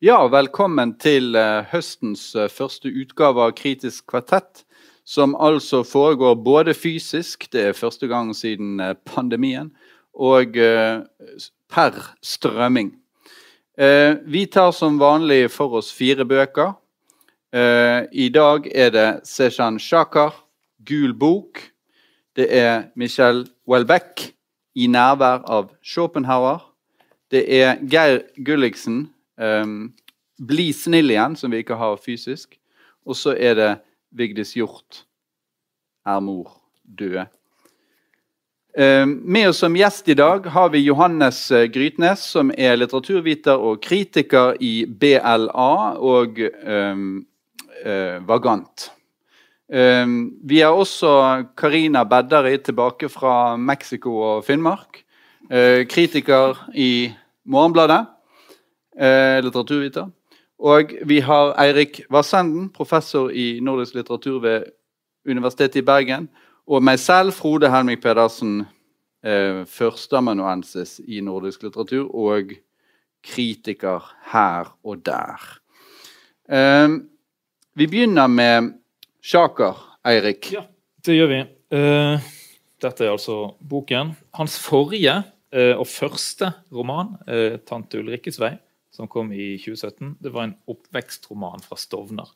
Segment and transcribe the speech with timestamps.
[0.00, 4.62] Ja, velkommen til uh, høstens uh, første utgave av Kritisk kvartett.
[5.04, 9.68] Som altså foregår både fysisk, det er første gang siden uh, pandemien,
[10.16, 10.56] og
[11.68, 12.94] per strømming.
[14.26, 16.72] vi tar som vanlig for oss fire bøker.
[18.12, 20.34] I dag er det Seshan Shakar,
[20.84, 21.70] 'Gul bok'.
[22.36, 24.34] Det er Michel Welbeck,
[24.74, 26.60] 'I nærvær av Schopenhauer'.
[27.30, 29.08] Det er Geir Gulliksen,
[29.40, 29.92] Um,
[30.40, 32.56] Bli snill igjen, som vi ikke har fysisk.
[33.04, 33.70] Og så er det
[34.16, 35.02] Vigdis Hjort.
[36.08, 37.26] Er mor død?
[38.70, 43.58] Um, med oss som gjest i dag har vi Johannes eh, Grytnes, som er litteraturviter
[43.58, 47.02] og kritiker i BLA og um,
[47.82, 48.86] uh, Vagant.
[49.66, 51.10] Um, vi har også
[51.58, 55.02] Karina Beddari tilbake fra Mexico og Finnmark.
[55.50, 57.10] Uh, kritiker i
[57.44, 58.04] Morgenbladet
[58.98, 60.10] eh, litteraturviter.
[60.60, 64.64] Og vi har Eirik Vassenden, professor i nordisk litteratur ved
[65.28, 66.28] Universitetet i Bergen.
[66.68, 68.66] Og meg selv, Frode Helmik Pedersen,
[69.24, 72.52] eh, førsteamanuensis i nordisk litteratur og
[73.24, 75.40] kritiker her og der.
[76.48, 77.00] Eh,
[77.74, 78.72] vi begynner med
[79.22, 80.52] Sjaker, Eirik.
[80.52, 80.62] Ja,
[81.04, 81.40] det gjør vi.
[81.70, 82.30] Uh,
[82.82, 84.14] dette er altså boken.
[84.34, 85.12] Hans forrige
[85.54, 88.56] uh, og første roman, uh, 'Tante Ulrikkes vei',
[89.00, 90.16] som kom i 2017.
[90.20, 92.28] Det var en oppvekstroman fra Stovner.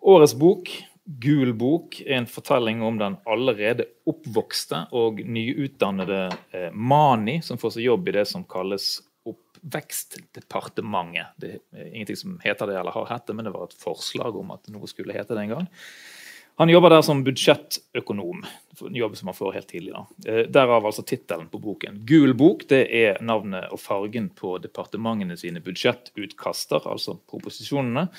[0.00, 0.70] Årets bok,
[1.04, 7.70] Gul bok, er en fortelling om den allerede oppvokste og nyutdannede eh, Mani, som får
[7.76, 11.26] seg jobb i det som kalles Oppvekstdepartementet.
[11.36, 14.36] Det er ingenting som heter det eller har hett det, men det var et forslag
[14.40, 15.68] om at noe skulle hete det en gang.
[16.60, 18.42] Han jobber der som budsjettøkonom,
[18.86, 19.94] en jobb som han får helt tidlig.
[19.94, 20.32] da.
[20.32, 22.02] Eh, derav altså tittelen på boken.
[22.04, 28.10] Gul bok det er navnet og fargen på departementene sine budsjettutkaster, altså proposisjonene,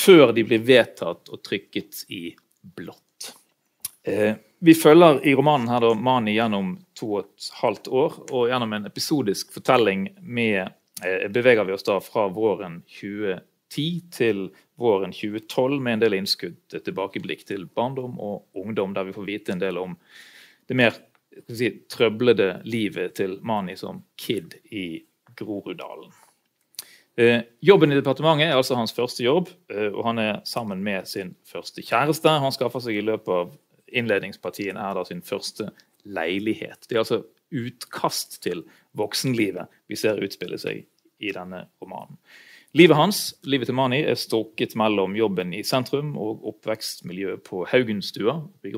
[0.00, 2.22] før de blir vedtatt og trykket i
[2.64, 3.34] blått.
[4.08, 4.32] Eh,
[4.64, 8.78] vi følger i romanen her da Mani gjennom to og et halvt år, og gjennom
[8.78, 10.72] en episodisk fortelling med,
[11.04, 14.48] eh, beveger vi oss da fra våren 2020 til
[14.80, 19.26] våren 2012 med en del innskudd til tilbakeblikk til barndom og ungdom, der vi får
[19.28, 19.96] vite en del om
[20.68, 20.96] det mer
[21.48, 25.02] si, trøblede livet til Mani som kid i
[25.38, 26.12] Groruddalen.
[27.16, 31.06] Eh, jobben i departementet er altså hans første jobb, eh, og han er sammen med
[31.06, 32.38] sin første kjæreste.
[32.42, 33.52] Han skaffer seg i løpet av
[33.94, 35.68] innledningspartiene er da sin første
[36.04, 36.88] leilighet.
[36.88, 37.22] Det er altså
[37.54, 38.64] utkast til
[38.98, 40.82] voksenlivet vi ser utspille seg
[41.22, 42.18] i denne romanen.
[42.74, 48.40] Livet hans livet til Mani, er stokket mellom jobben i sentrum og oppvekstmiljøet på Haugenstua
[48.66, 48.72] i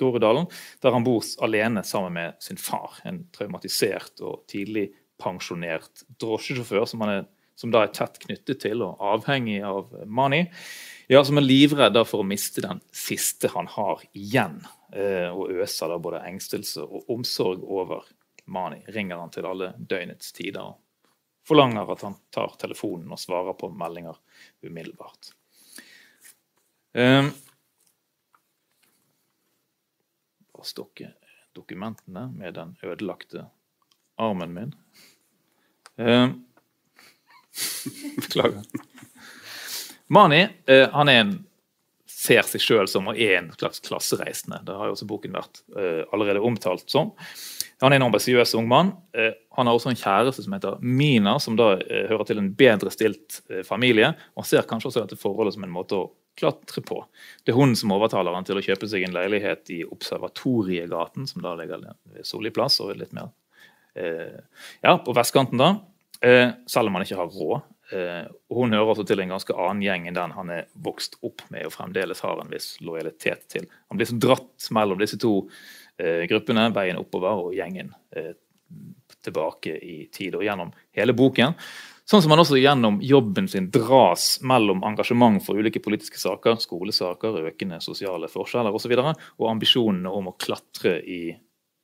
[0.00, 0.46] Groruddalen,
[0.80, 4.86] der han bor alene sammen med sin far, en traumatisert og tidlig
[5.20, 7.26] pensjonert drosjesjåfør som, er,
[7.60, 10.46] som da er tett knyttet til og avhengig av Mani.
[11.12, 14.62] Ja, Som er livredd for å miste den siste han har igjen,
[14.96, 18.08] eh, og øser da både engstelse og omsorg over
[18.48, 18.80] Mani.
[18.88, 20.72] Ringer han til alle døgnets tider
[21.46, 24.18] forlanger at han tar telefonen og svarer på meldinger
[24.66, 25.32] umiddelbart.
[26.96, 27.30] Um,
[30.56, 31.12] bare stokke
[31.56, 33.46] dokumentene med den ødelagte
[34.16, 34.74] armen min.
[35.96, 36.46] Um,
[38.16, 38.62] Beklager.
[40.06, 41.34] Mani uh, han er en,
[42.10, 44.62] ser seg sjøl som og er en slags klassereisende.
[44.66, 47.12] Det har jo også boken vært uh, allerede omtalt som.
[47.84, 48.94] Han er en ambisiøs ung mann.
[49.16, 52.50] Uh, han har også en kjæreste som heter Mina, som da eh, hører til en
[52.56, 54.12] bedre stilt eh, familie.
[54.36, 57.00] og ser kanskje også dette forholdet som en måte å klatre på.
[57.44, 61.44] Det er hun som overtaler han til å kjøpe seg en leilighet i Observatoriegaten, som
[61.44, 63.30] da ligger ved Solli plass og litt mer
[63.96, 64.36] eh,
[64.84, 65.72] ja, på vestkanten, da.
[66.20, 67.72] Eh, selv om han ikke har råd.
[67.96, 71.44] Eh, Hun hører også til en ganske annen gjeng enn den han er vokst opp
[71.54, 73.68] med og fremdeles har en viss lojalitet til.
[73.88, 77.94] Han blir så dratt mellom disse to eh, gruppene, veien oppover og gjengen
[79.24, 81.54] tilbake i tid og gjennom hele boken.
[82.06, 87.40] Sånn som man også gjennom jobben sin dras mellom engasjement for ulike politiske saker, skolesaker,
[87.48, 91.20] økende sosiale forskjeller osv., og, så videre, og ambisjonene om å klatre i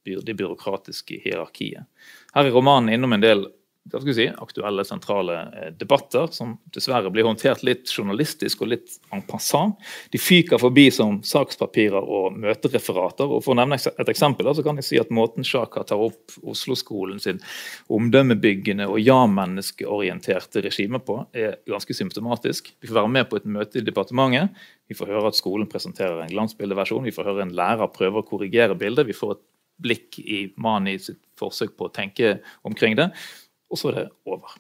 [0.03, 1.91] det byråkratiske hierarkiet.
[2.35, 3.45] Her er romanen innom en del
[3.91, 8.71] hva skal vi si, aktuelle, sentrale eh, debatter, som dessverre blir håndtert litt journalistisk og
[8.71, 9.75] litt en passant.
[10.15, 13.27] De fyker forbi som sakspapirer og møtereferater.
[13.27, 16.37] og For å nevne et eksempel så kan jeg si at måten Sjaka tar opp
[16.47, 17.43] Oslo-skolen sin
[17.93, 22.71] omdømmebyggende og ja-menneskeorienterte regime på, er ganske symptomatisk.
[22.79, 24.55] Vi får være med på et møte i departementet.
[24.87, 27.03] Vi får høre at skolen presenterer en glansbildeversjon.
[27.09, 29.11] Vi får høre en lærer prøve å korrigere bildet.
[29.11, 29.47] Vi får et
[29.83, 32.37] blikk i Mani sitt forsøk på å tenke
[32.69, 33.11] omkring det
[33.73, 34.55] og så er det over.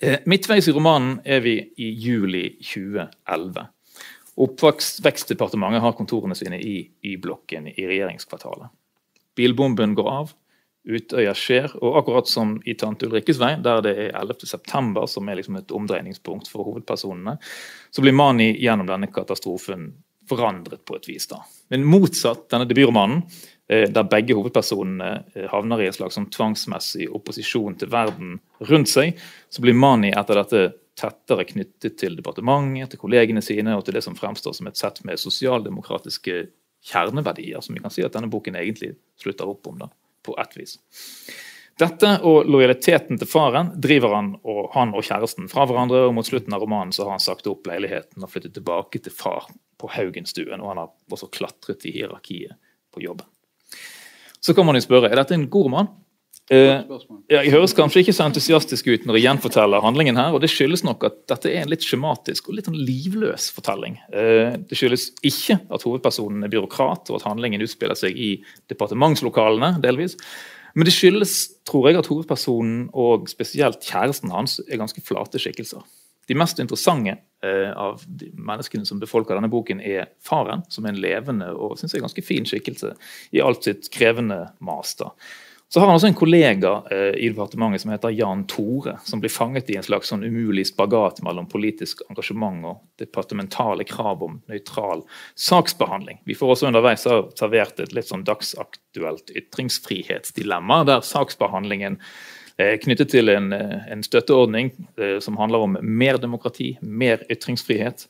[0.00, 3.66] Eh, midtveis i romanen er vi i juli 2011.
[4.38, 8.70] Oppvekstdepartementet har kontorene sine i Y-blokken i regjeringskvartalet.
[9.38, 10.36] Bilbomben går av,
[10.88, 15.36] Utøya skjer, og akkurat som i Tante Ulrikkes vei, der det er 11.9, som er
[15.36, 17.34] liksom et omdreiningspunkt for hovedpersonene,
[17.90, 19.90] så blir Mani gjennom denne katastrofen
[20.28, 21.26] forandret på et vis.
[21.28, 21.42] da.
[21.68, 23.26] Men motsatt denne debutromanen,
[23.92, 28.38] der begge hovedpersonene eh, havner i en slags sånn tvangsmessig opposisjon til verden
[28.70, 29.18] rundt seg,
[29.52, 30.62] så blir Mani etter dette
[30.98, 34.98] tettere knyttet til departementet, til kollegene sine og til det som fremstår som et sett
[35.06, 36.40] med sosialdemokratiske
[36.88, 39.78] kjerneverdier, som vi kan si at denne boken egentlig slutter opp om.
[39.84, 39.90] da
[40.28, 40.78] på ett vis.
[41.78, 46.08] Dette og lojaliteten til faren driver han og, han og kjæresten fra hverandre.
[46.08, 49.14] og Mot slutten av romanen så har han sagt opp leiligheten og flyttet tilbake til
[49.14, 49.46] far
[49.78, 50.58] på Haugenstuen.
[50.58, 52.58] Og han har også klatret i hierarkiet
[52.94, 53.30] på jobben.
[54.44, 55.90] Så kan man jo spørre er dette en god roman.
[56.48, 56.80] Eh,
[57.28, 60.80] jeg høres kanskje ikke så entusiastisk ut når jeg gjenforteller handlingen her, og det skyldes
[60.86, 63.98] nok at dette er en litt skjematisk og litt sånn livløs fortelling.
[64.08, 68.30] Eh, det skyldes ikke at hovedpersonen er byråkrat, og at handlingen utspiller seg i
[68.72, 70.16] departementslokalene, delvis.
[70.72, 71.36] Men det skyldes,
[71.68, 75.84] tror jeg, at hovedpersonen og spesielt kjæresten hans er ganske flate skikkelser.
[76.28, 80.94] De mest interessante eh, av de menneskene som befolker denne boken, er faren, som er
[80.94, 82.94] en levende og synes jeg, ganske fin skikkelse
[83.32, 84.96] i alt sitt krevende mas.
[85.70, 89.32] Så har han også en kollega eh, i departementet som heter Jan Tore, som blir
[89.32, 95.04] fanget i en slags sånn umulig spagat mellom politisk engasjement og departementale krav om nøytral
[95.36, 96.22] saksbehandling.
[96.24, 102.00] Vi får også underveis servert et litt sånn dagsaktuelt ytringsfrihetsdilemma, der saksbehandlingen
[102.58, 108.08] knyttet til en, eh, en støtteordning eh, som handler om mer demokrati, mer ytringsfrihet.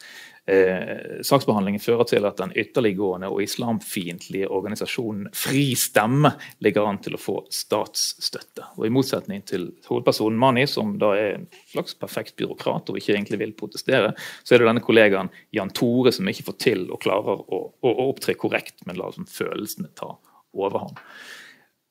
[0.49, 6.31] Eh, saksbehandlingen fører til at den ytterliggående og islamfiendtlige organisasjonen Fri Stemme
[6.65, 8.71] ligger an til å få statsstøtte.
[8.79, 13.19] Og I motsetning til hovedpersonen Mani, som da er en slags perfekt byråkrat og ikke
[13.19, 17.03] egentlig vil protestere, så er det denne kollegaen Jan Tore som ikke får til og
[17.05, 20.15] klarer å, å, opptre korrekt, men lar følelsene ta
[20.57, 20.97] overhånd.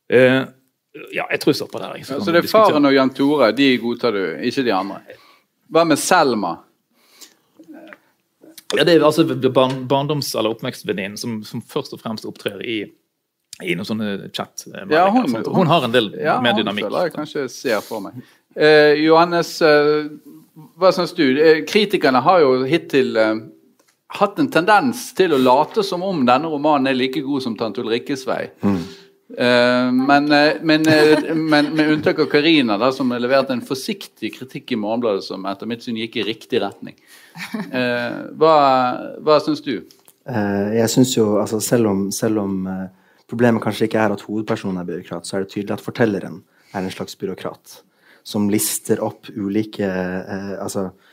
[0.10, 0.48] Eh,
[1.13, 2.03] ja, jeg tror jeg stopper der.
[2.07, 5.01] Så, så det er faren og Jan Tore, de godtar du, ikke de andre?
[5.73, 6.55] Hva med Selma?
[8.75, 12.81] Ja, det er altså barn, barndoms- eller oppvekstvenninnen som, som, først og fremst opptrer i,
[13.63, 14.65] i noen sånne chat.
[14.91, 16.83] Ja, hun, hun, hun, har en del ja, mer dynamikk.
[16.83, 18.19] Ja, hun føler jeg kanskje ser for meg.
[18.57, 20.09] Eh, Johannes, eh,
[20.75, 21.23] hva syns du?
[21.39, 23.35] Eh, kritikerne har jo hittil eh,
[24.19, 27.83] hatt en tendens til å late som om denne romanen er like god som 'Tante
[27.83, 28.50] Ulrikkes vei'.
[28.63, 28.81] Mm.
[29.27, 30.29] Uh, men,
[30.63, 30.85] men,
[31.35, 35.83] men, med unntak av Karina, som leverte en forsiktig kritikk i Morgenbladet som etter mitt
[35.83, 36.95] syn gikk i riktig retning.
[37.38, 38.53] Eh, hva
[39.21, 39.75] hva syns du?
[40.27, 42.88] Eh, jeg syns jo, altså selv om, selv om eh,
[43.29, 46.41] problemet kanskje ikke er at hovedpersonen er byråkrat, så er det tydelig at fortelleren
[46.74, 47.81] er en slags byråkrat.
[48.27, 51.06] Som lister opp ulike eh, altså, eh,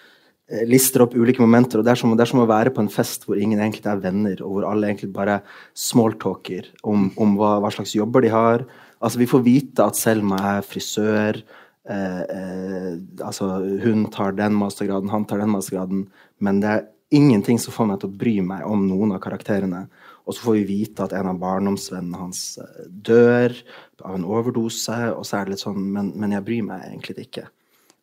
[0.69, 1.81] lister opp ulike momenter.
[1.81, 3.87] og det er, som, det er, som, å være på en fest hvor ingen egentlig
[3.89, 5.39] er venner, og hvor alle egentlig bare
[5.73, 8.67] smalltalker om, om hva, hva, slags jobber de har.
[9.01, 11.41] Altså, Vi får vite at Selma er frisør.
[11.89, 12.91] Eh, eh,
[13.25, 16.07] altså, hun tar den mastergraden, han tar den mastergraden,
[16.45, 19.87] men det er ingenting som får meg til å bry meg om noen av karakterene.
[20.25, 23.57] Og så får vi vite at en av barndomsvennene hans eh, dør
[24.05, 27.29] av en overdose, og så er det litt sånn Men, men jeg bryr meg egentlig
[27.29, 27.49] ikke.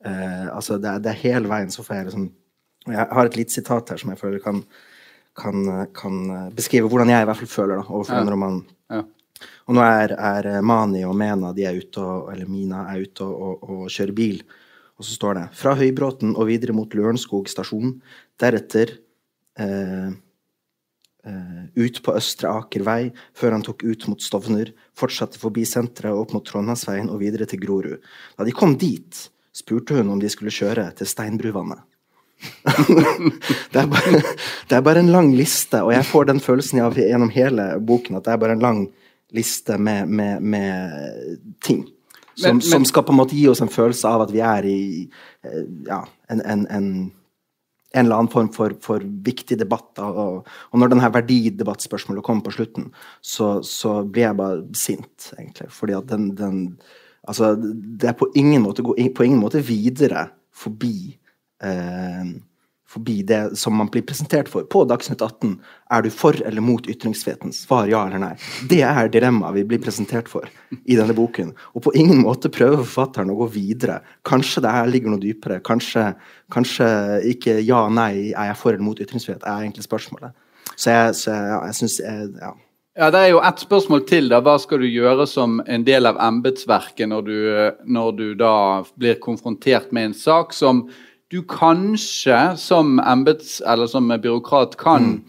[0.06, 2.30] Eh, altså, det det er, hele veien så får jeg liksom
[2.90, 4.64] Jeg har et lite sitat her som jeg føler kan,
[5.38, 6.16] kan, kan
[6.58, 8.22] beskrive hvordan jeg i hvert fall føler da, overfor ja.
[8.24, 8.64] den romanen.
[8.90, 9.04] Ja.
[9.70, 13.26] Og nå er, er, Mani og Mena de er ute og, eller Mina er ute
[13.26, 14.42] og, og, og, kjører bil.
[15.00, 17.96] Og så står det fra Høybråten og videre mot Lørenskog stasjon.
[18.42, 18.94] Deretter
[19.62, 20.12] eh,
[21.26, 23.02] eh, ut på Østre Aker vei,
[23.38, 24.74] før han tok ut mot Stovner.
[24.98, 28.12] Fortsatte forbi senteret og opp mot Trondheimsveien og videre til Grorud.
[28.38, 31.84] Da de kom dit, spurte hun om de skulle kjøre til Steinbruvannet.
[33.72, 34.22] det, er bare,
[34.68, 38.18] det, er bare, en lang liste, og jeg får den følelsen av gjennom hele boken
[38.18, 38.80] at det er bare en lang
[39.36, 41.86] liste med, med, med ting.
[42.34, 44.68] Som, men, som, skal på en måte gi oss en følelse av at vi er
[44.68, 44.82] i
[45.46, 46.00] eh, ja,
[46.32, 46.88] en, en, en,
[47.92, 49.92] en eller annen form for, for viktig debatt.
[50.00, 52.90] Og, og når denne verdidebattspørsmålet kommer på slutten,
[53.20, 55.70] så, så, blir jeg bare sint, egentlig.
[55.76, 56.64] Fordi at den, den
[57.28, 60.96] Altså, det er på ingen måte, på ingen måte videre forbi
[61.64, 62.32] eh,
[62.92, 65.54] forbi det som man blir presentert for på Dagsnytt 18.
[65.96, 67.54] Er du for eller mot ytringsfriheten?
[67.56, 68.34] Svar ja eller nei.
[68.70, 70.50] Det er dilemmaet vi blir presentert for
[70.82, 71.54] i denne boken.
[71.76, 74.02] Og på ingen måte prøver forfatteren å gå videre.
[74.28, 75.62] Kanskje det her ligger noe dypere.
[75.68, 76.10] Kanskje,
[76.54, 76.90] kanskje
[77.32, 80.36] ikke ja, nei, er jeg for eller mot ytringsfrihet, er egentlig spørsmålet.
[80.76, 82.54] Så jeg, så jeg, jeg syns ja.
[82.98, 84.30] Ja, Det er jo ett spørsmål til.
[84.30, 84.42] da.
[84.44, 89.16] Hva skal du gjøre som en del av embetsverket når, du- når du da blir
[89.20, 90.90] konfrontert med en sak som
[91.32, 93.62] du kanskje som embets...
[93.66, 95.22] eller som byråkrat kan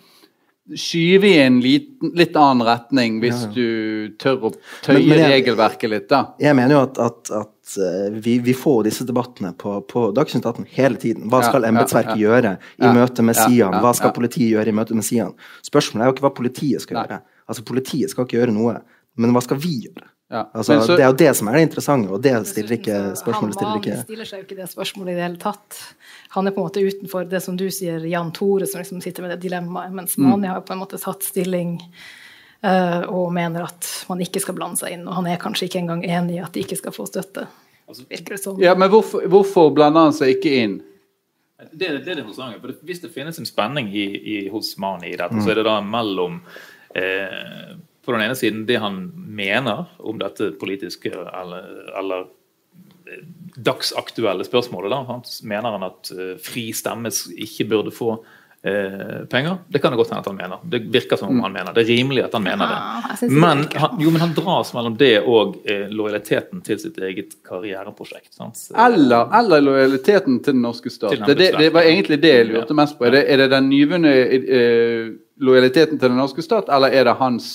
[0.74, 3.52] skyve i en liten, litt annen retning hvis Ja, ja.
[3.54, 4.52] du tør å
[4.82, 6.34] tøye men jeg- regelverket litt, da.
[6.40, 10.44] Jeg mener jo at, at, at eh, vi, vi får disse debattene på, på Dagsnytt
[10.46, 11.28] 18 hele tiden.
[11.30, 12.26] Hva skal embetsverket ja.
[12.26, 13.74] gjøre i møte med Sian?
[13.82, 15.34] Hva skal politiet gjøre i møte med Sian?
[15.62, 17.06] Spørsmålet er jo ikke hva politiet skal Nei.
[17.06, 17.20] gjøre.
[17.48, 18.80] Altså Politiet skal ikke gjøre noe,
[19.16, 20.08] men hva skal vi gjøre?
[20.32, 20.46] Ja.
[20.56, 23.54] Altså, så- det er jo det som er det interessante, og det stiller ikke, spørsmålet
[23.58, 25.80] stiller ikke Han stiller seg jo ikke det spørsmålet i det hele tatt.
[26.30, 29.22] Han er på en måte utenfor det som du sier, Jan Tore, som liksom sitter
[29.26, 29.92] med det dilemmaet.
[29.92, 30.30] Mens Mm.
[30.30, 31.82] Mani har på en måte tatt stilling
[32.64, 35.06] uh, og mener at man ikke skal blande seg inn.
[35.08, 37.46] Og han er kanskje ikke engang enig i at de ikke skal få støtte.
[38.08, 38.58] Virker det som.
[38.62, 40.80] Ja, Men hvorfor, hvorfor blander han seg ikke inn?
[41.76, 42.60] Det, det er det interessante.
[42.62, 45.42] For Hvis det finnes en spenning i, i, hos Mani i dette, Mm.
[45.44, 46.40] så er det da mellom
[46.94, 47.72] eh,
[48.04, 51.66] på den ene siden det han mener om dette politiske eller,
[51.98, 52.26] eller
[53.06, 53.24] eh,
[53.56, 54.90] dagsaktuelle spørsmålet.
[54.90, 55.02] Da.
[55.10, 57.12] Han mener han at eh, fri stemme
[57.46, 58.16] ikke burde få
[58.66, 59.56] eh, penger.
[59.68, 60.66] Det kan det godt hende at han mener.
[60.74, 61.72] Det virker som om han mener.
[61.76, 63.30] Det er rimelig at han mener det.
[63.30, 68.32] Men han, jo, men han dras mellom det og eh, lojaliteten til sitt eget karriereprosjekt.
[68.34, 68.66] Sant?
[68.74, 71.22] Eller, eller lojaliteten til den norske stat.
[71.26, 73.06] Det, det, det var egentlig det jeg lurte mest på.
[73.06, 77.16] Er det, er det den nyvunne eh, lojaliteten til den norske stat, eller er det
[77.20, 77.50] hans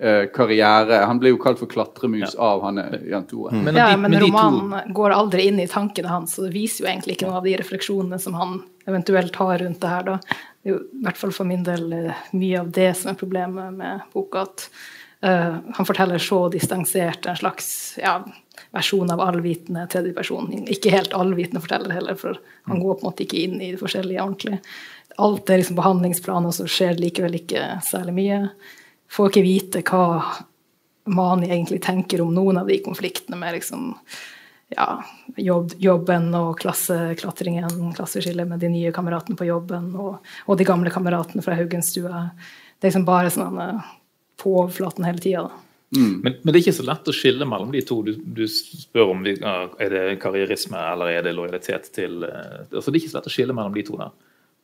[0.00, 1.02] eh, karriere?
[1.06, 3.54] Han ble jo kalt for klatremus av han eh, Jan Tore.
[3.54, 6.54] Men Ja, men men de to- romanen går aldri inn i tankene hans, så det
[6.56, 10.04] viser jo egentlig ikke noe av de refleksjonene som han eventuelt har rundt det her.
[10.06, 10.18] Da.
[10.62, 13.20] Det er jo i hvert fall for min del eh, mye av det som er
[13.20, 14.46] problemet med boka.
[14.48, 14.70] at
[15.24, 18.18] Uh, Han forteller så distansert en slags ja,
[18.76, 20.50] versjon av allvitende tredjeperson.
[20.68, 22.36] Ikke helt allvitende forteller heller, for
[22.68, 24.58] han går på en måte ikke inn i det forskjellige ordentlig.
[25.22, 28.38] Alt er liksom på og så skjer det likevel ikke særlig mye.
[29.12, 30.20] Får ikke vite hva
[31.06, 33.92] Mani egentlig tenker om noen av de konfliktene med liksom,
[34.74, 34.88] ja,
[35.36, 40.90] jobb, jobben og klasseklatringen, klasseskillet med de nye kameratene på jobben og, og de gamle
[40.90, 42.26] kameratene fra Haugenstua.
[42.76, 43.62] Det er liksom bare sånn
[44.42, 45.46] på overflaten hele tida.
[45.88, 48.00] Men, men det er ikke så lett å skille mellom de to.
[48.02, 52.90] Du, du spør om vi, er det karrierisme eller er det lojalitet til eh, altså
[52.90, 54.10] Det er ikke så lett å skille mellom de to der.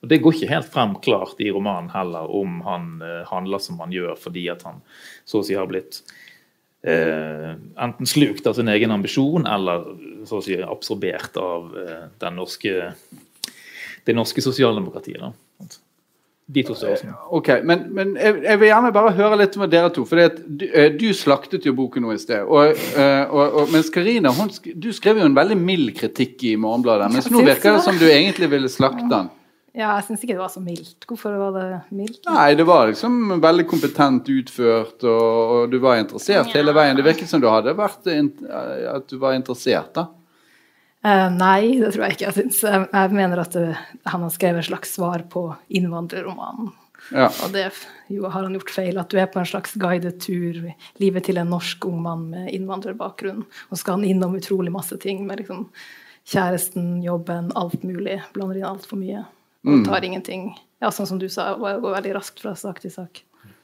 [0.02, 3.78] Og Det går ikke helt frem klart i romanen heller om han eh, handler som
[3.82, 4.82] han gjør fordi at han
[5.24, 6.00] så å si har blitt
[6.82, 9.86] eh, enten slukt av sin egen ambisjon eller
[10.26, 12.92] så å si absorbert av eh, den norske,
[14.02, 15.22] det norske sosialdemokratiet.
[15.22, 15.32] Da.
[16.52, 17.14] De to størrelsene.
[17.30, 20.02] Ok, Men, men jeg, jeg vil gjerne bare høre litt med dere to.
[20.08, 22.42] For du, eh, du slaktet jo boken nå i sted.
[22.42, 26.56] Og, eh, og, og, mens Karina, hun du skrev jo en veldig mild kritikk i
[26.60, 27.12] Morgenbladet.
[27.14, 27.86] Mens nå virker det det.
[27.86, 29.30] som du egentlig ville slakte den.
[29.72, 31.06] Ja, jeg syns ikke det var så mildt.
[31.08, 32.26] Hvorfor var det mildt?
[32.28, 36.98] Nei, det var liksom veldig kompetent utført, og, og du var interessert hele veien.
[36.98, 40.10] Det virket som du hadde vært at du var interessert, da.
[41.02, 42.28] Eh, nei, det tror jeg ikke.
[42.28, 43.64] Jeg, synes, jeg, jeg mener at det,
[44.06, 46.70] han har skrevet et slags svar på innvandrerromanen.
[47.10, 47.26] Ja.
[47.42, 47.64] Og det
[48.12, 49.00] jo, har han gjort feil.
[49.00, 50.60] At du er på en slags guidet tur
[51.02, 53.42] livet til en norsk ung mann med innvandrerbakgrunn.
[53.42, 55.66] Og skal han innom utrolig masse ting med liksom
[56.28, 58.20] kjæresten, jobben, alt mulig.
[58.36, 59.24] Blander inn altfor mye.
[59.66, 60.50] Og tar ingenting.
[60.82, 63.22] Ja, sånn som du sa, og går veldig raskt fra sak til sak.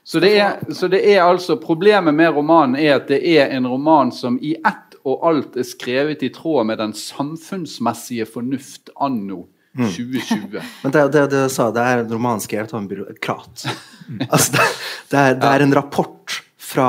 [0.09, 3.67] Så det, er, så det er altså Problemet med romanen er at det er en
[3.69, 9.45] roman som i ett og alt er skrevet i tråd med den samfunnsmessige fornuft anno
[9.77, 10.59] 2020.
[10.83, 13.69] Men det, det, det sa, det er en roman skrevet av en byråkrat.
[14.09, 14.63] Altså, det,
[15.11, 16.87] det, er, det er en rapport fra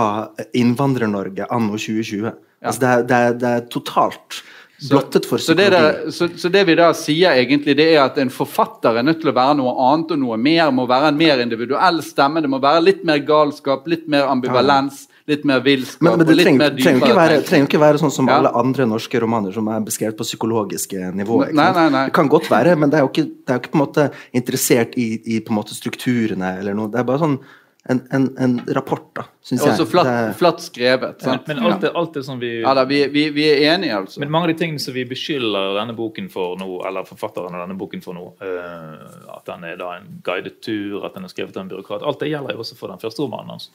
[0.56, 2.30] Innvandrer-Norge anno 2020.
[2.64, 4.40] Altså, det, er, det, er, det er totalt
[4.88, 6.06] blottet for Så det, psykologi.
[6.06, 9.20] der, så, så det vi da sier egentlig, det er at en forfatter er nødt
[9.22, 10.72] til å være noe annet og noe mer.
[10.72, 12.42] Må være en mer individuell stemme.
[12.46, 16.34] Det må være litt mer galskap, litt mer ambivalens, litt mer villskap Men, men det
[16.34, 18.38] og litt mer trenger, ikke være, trenger ikke være sånn som Ja.
[18.40, 21.52] alle andre norske romaner som er beskrevet på psykologiske nivåer.
[21.54, 22.06] Nei, nei, nei.
[22.10, 23.86] Det kan godt være, men det er jo ikke, det er jo ikke på en
[23.86, 26.90] måte interessert i, i på en måte strukturene eller noe.
[26.90, 27.38] Det er bare sånn
[27.84, 29.72] en, en, en rapport, da, syns jeg.
[29.72, 31.22] Også flatt, Det flatt skrevet.
[31.24, 31.48] Sant?
[31.48, 34.20] men alt, det, alt det som vi Ja da, vi, vi, vi er enige, altså.
[34.20, 37.64] Men mange av de tingene som vi beskylder denne boken for nå, eller forfatteren av
[37.64, 41.32] denne boken for nå, uh, at den er da en guidet tur, at den er
[41.32, 43.70] skrevet av en byråkrat, alt det gjelder jo også for den første romanen hans.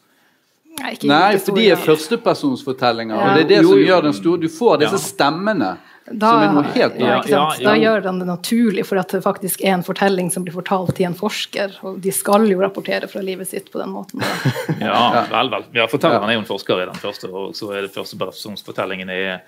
[0.80, 3.14] Nei, ikke Nei, for de er førstepersonsfortellinger.
[3.16, 3.24] Ja.
[3.30, 3.86] Og det er det Jo, som jo.
[3.86, 4.40] gjør den store.
[4.40, 5.04] Du får disse Ja.
[5.08, 7.24] stemmene Da, som er noe helt ja, annet.
[7.24, 7.60] ikke sant?
[7.60, 7.64] Ja, ja.
[7.70, 10.94] da gjør den det naturlig, for at det faktisk er en fortelling som blir fortalt
[10.96, 11.78] til en forsker.
[11.82, 14.20] Og de skal jo rapportere fra livet sitt på den måten.
[14.80, 15.64] Ja, vel, vel.
[15.74, 19.40] Ja, Fortelleren er jo en forsker i den første, og så er det førstepersonsfortellingen er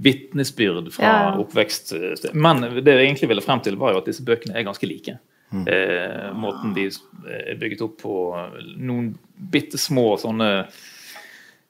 [0.00, 1.36] vitnesbyrd fra Ja.
[1.42, 1.92] oppvekst.
[2.34, 5.18] Men det jeg egentlig ville frem til, var jo at disse bøkene er ganske like.
[5.52, 8.14] Eh, måten de er bygget opp på.
[8.78, 10.48] Noen bitte små sånne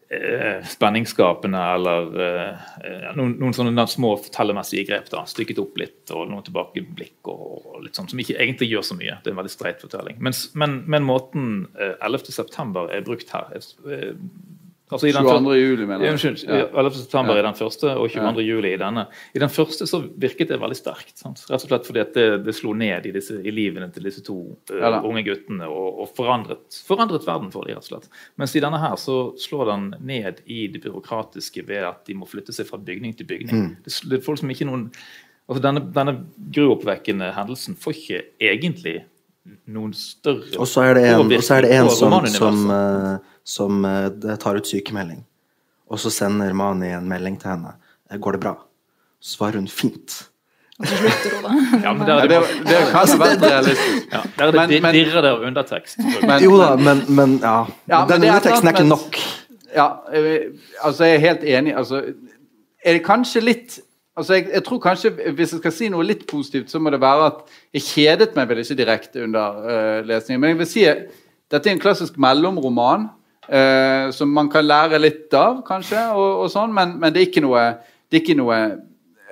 [0.08, 5.10] eh, spenningsskapende eller eh, noen, noen, sånne små fortellermessige grep.
[5.12, 8.86] da, Stykket opp litt, og noen tilbakeblikk og, og litt sånn, som ikke egentlig gjør
[8.90, 9.18] så mye.
[9.22, 10.20] Det er en veldig streit fortelling.
[10.24, 14.14] Men, men, men måten eh, 11.9 er brukt her eh,
[14.88, 15.54] Altså 22.
[15.58, 16.14] juli, mener jeg.
[16.16, 16.42] Unnskyld.
[16.48, 16.66] Ja.
[16.80, 16.94] 11.
[16.96, 17.42] september ja.
[17.42, 18.22] i den første, og 22.
[18.40, 18.46] Ja.
[18.46, 19.04] juli i denne.
[19.36, 21.14] I den første så virket det veldig sterkt.
[21.20, 21.42] Sant?
[21.50, 24.38] Rett og slett fordi det, det, slo ned i, disse, i, livene til disse to
[24.72, 28.08] uh, unge guttene og, og forandret, forandret, verden for dem, rett og slett.
[28.40, 32.28] Mens i denne her så slår den ned i det byråkratiske ved at de må
[32.30, 33.54] flytte seg fra bygning til bygning.
[33.54, 33.70] Mm.
[33.84, 34.88] Det, det, er folk som ikke noen
[35.48, 36.12] altså Denne, denne
[36.52, 38.18] gruoppvekkende hendelsen får ikke
[38.50, 38.98] egentlig
[39.68, 43.16] noen større Og så er det en, er det en som, som uh,
[43.48, 45.22] som uh, tar ut sykemelding.
[45.88, 47.78] Og så sender Mani en melding til henne.
[48.10, 48.58] Eh, 'Går det bra?'
[49.20, 50.28] Så svarer hun 'fint'.
[50.78, 51.80] Og så slutter hun, da.
[51.86, 54.12] Ja, men det, det, det, det kan være realistisk.
[54.12, 55.98] Ja, der er det dirrer det av undertekst.
[56.22, 57.64] Men, jo da, men, men ja.
[57.88, 59.16] ja men den underteksten er ikke nok.
[59.74, 59.88] Ja,
[60.82, 61.76] altså jeg er helt enig.
[61.76, 62.02] Altså,
[62.84, 63.80] er det kanskje litt
[64.18, 67.00] altså jeg, jeg, tror kanskje, Hvis jeg skal si noe litt positivt, så må det
[67.02, 70.42] være at jeg kjedet meg vel ikke direkte under uh, lesningen.
[70.42, 70.84] Men jeg vil si
[71.48, 73.08] dette er en klassisk mellomroman.
[73.48, 77.28] Uh, som man kan lære litt av, kanskje, og, og sånn, men, men, det er
[77.30, 77.62] ikke noe,
[78.12, 78.58] er ikke noe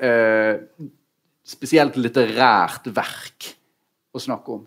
[0.00, 0.86] uh,
[1.44, 3.50] spesielt litterært verk
[4.16, 4.62] å snakke om.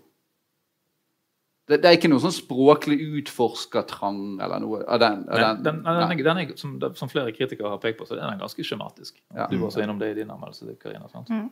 [1.70, 5.20] Det, det, er ikke noe sånn språklig utforskertrang eller noe av den.
[5.30, 8.24] Av den, den, den, den er, som, som, flere kritikere har pekt på, så er
[8.24, 9.14] den ganske skjematisk.
[9.36, 9.46] Ja.
[9.52, 10.74] Du var også innom det i din anmeldelse.
[10.82, 11.30] Karina, sant?
[11.30, 11.52] Mm.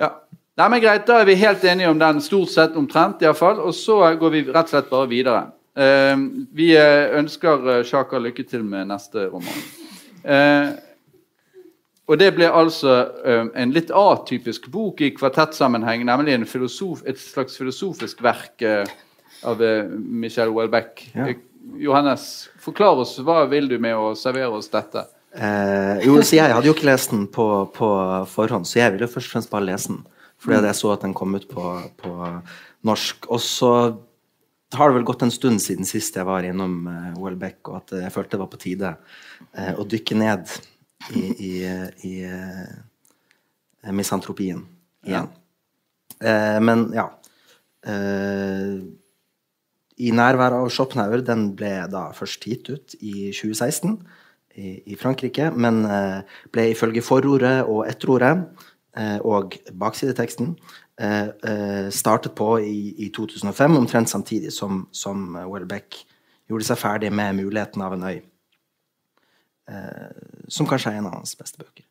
[0.00, 0.14] Ja.
[0.56, 3.20] Nei, men Greit, da er vi helt enige om den, stort sett omtrent.
[3.20, 5.44] I hvert fall, og så går vi rett og slett bare videre.
[5.72, 6.16] Uh,
[6.52, 9.62] vi eh, ønsker Sjaka Shaka lykke til med neste roman.
[10.24, 10.72] Uh,
[12.10, 18.22] og det ble altså ehm, en litt atypisk bok i kvartettsammenheng, nemlig et slags filosofisk
[18.24, 18.90] verk eh,
[19.48, 19.62] av
[19.98, 21.04] Michel Welbeck.
[21.14, 21.30] Ja.
[21.78, 25.06] Johannes, forklar oss, hva vil du med å servere oss dette?
[25.32, 27.88] Eh, jo, så Jeg hadde jo ikke lest den på, på,
[28.28, 30.02] forhånd, så jeg ville først og fremst bare lese den.
[30.42, 31.66] Fordi jeg så at den kom ut på,
[32.02, 32.12] på
[32.88, 33.28] norsk.
[33.30, 33.72] Og så
[34.74, 37.94] har det vel gått en stund siden sist jeg var innom uh, Welbeck, og at
[38.02, 40.50] jeg følte det var på tide uh, å dykke ned
[41.14, 41.52] i, i,
[42.08, 44.64] i uh, misantropien
[45.06, 45.30] igjen.
[46.22, 46.60] Ja.
[46.62, 47.08] men ja
[49.98, 53.98] I nærvær av Schopenhauer, den ble da først gitt ut i 2016
[54.56, 55.82] i, i Frankrike, men
[56.52, 58.32] ble ifølge forordet og etterordet
[59.24, 60.54] og baksideteksten
[61.00, 65.96] Eh, eh, startet på i, i, 2005, omtrent samtidig som, som Welbeck
[66.46, 68.20] gjorde seg ferdig med 'Muligheten av en øy'.
[69.68, 70.10] Eh,
[70.48, 71.84] som kanskje er en av hans beste bøker.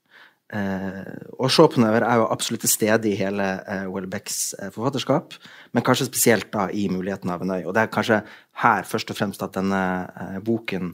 [0.52, 3.46] Og Schopenhauer er jo absolutt til stede i hele
[3.88, 5.38] Welbecks forfatterskap,
[5.72, 7.66] men kanskje spesielt da i 'Muligheten av en øy'.
[7.68, 8.22] Og det er kanskje
[8.60, 10.92] her først og fremst at denne boken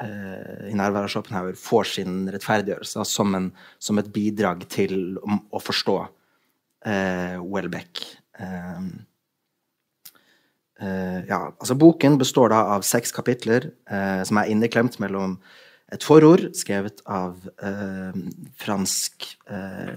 [0.00, 5.96] i nærvær av Schopenhauer får sin rettferdiggjørelse som, en, som et bidrag til å forstå
[6.86, 8.02] eh, Welbeck.
[8.38, 8.80] Eh,
[10.80, 15.38] eh, ja, altså Boken består da av seks kapitler eh, som er inneklemt mellom
[15.90, 18.18] et forord skrevet av eh,
[18.60, 19.26] fransk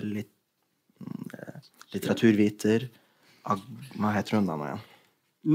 [0.02, 0.32] litt,
[1.94, 2.88] litteraturviter
[3.44, 3.60] Ag,
[4.00, 4.84] Hva heter hun da nå igjen?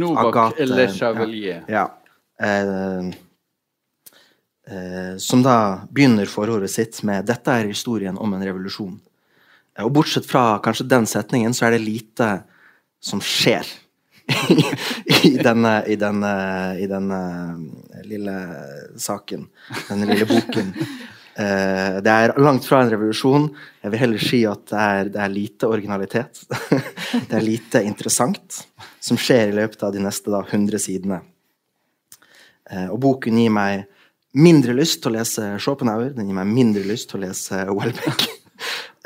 [0.02, 1.62] Novak Le Chavelier.
[1.72, 1.86] Ja.
[2.44, 3.14] ja.
[4.68, 8.98] Eh, som da begynner forordet sitt med 'Dette er historien om en revolusjon'.
[9.80, 12.42] Og bortsett fra kanskje den setningen, så er det lite
[13.00, 13.64] som skjer
[15.24, 16.32] i, denne, i, denne,
[16.80, 17.20] i denne
[18.04, 18.34] lille
[19.00, 19.46] saken,
[19.88, 20.74] denne lille boken.
[21.38, 23.48] Uh, det er langt fra en revolusjon.
[23.84, 26.42] Jeg vil heller si at det er, det er lite originalitet.
[26.50, 28.58] det er lite interessant
[29.00, 31.22] som skjer i løpet av de neste da, 100 sidene.
[32.68, 33.86] Uh, og boken gir meg
[34.38, 38.28] mindre lyst til å lese Schopenhauer, den gir meg mindre lyst til å lese Welbeck.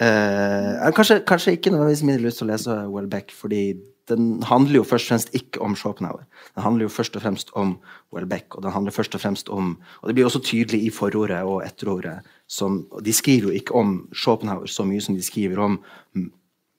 [0.00, 3.64] Uh, kanskje, kanskje, ikke nødvendigvis mindre lyst til å lese Welbeck, fordi
[4.12, 6.25] den handler jo først og fremst ikke om Schopenhauer.
[6.55, 7.75] Den handler jo først og fremst om
[8.14, 11.42] Welbeck, og den handler først og fremst om Og det blir også tydelig i forordet
[11.42, 12.20] og etterordet.
[12.48, 15.81] Som, og de skriver jo ikke om Schopenhauer så mye som de skriver om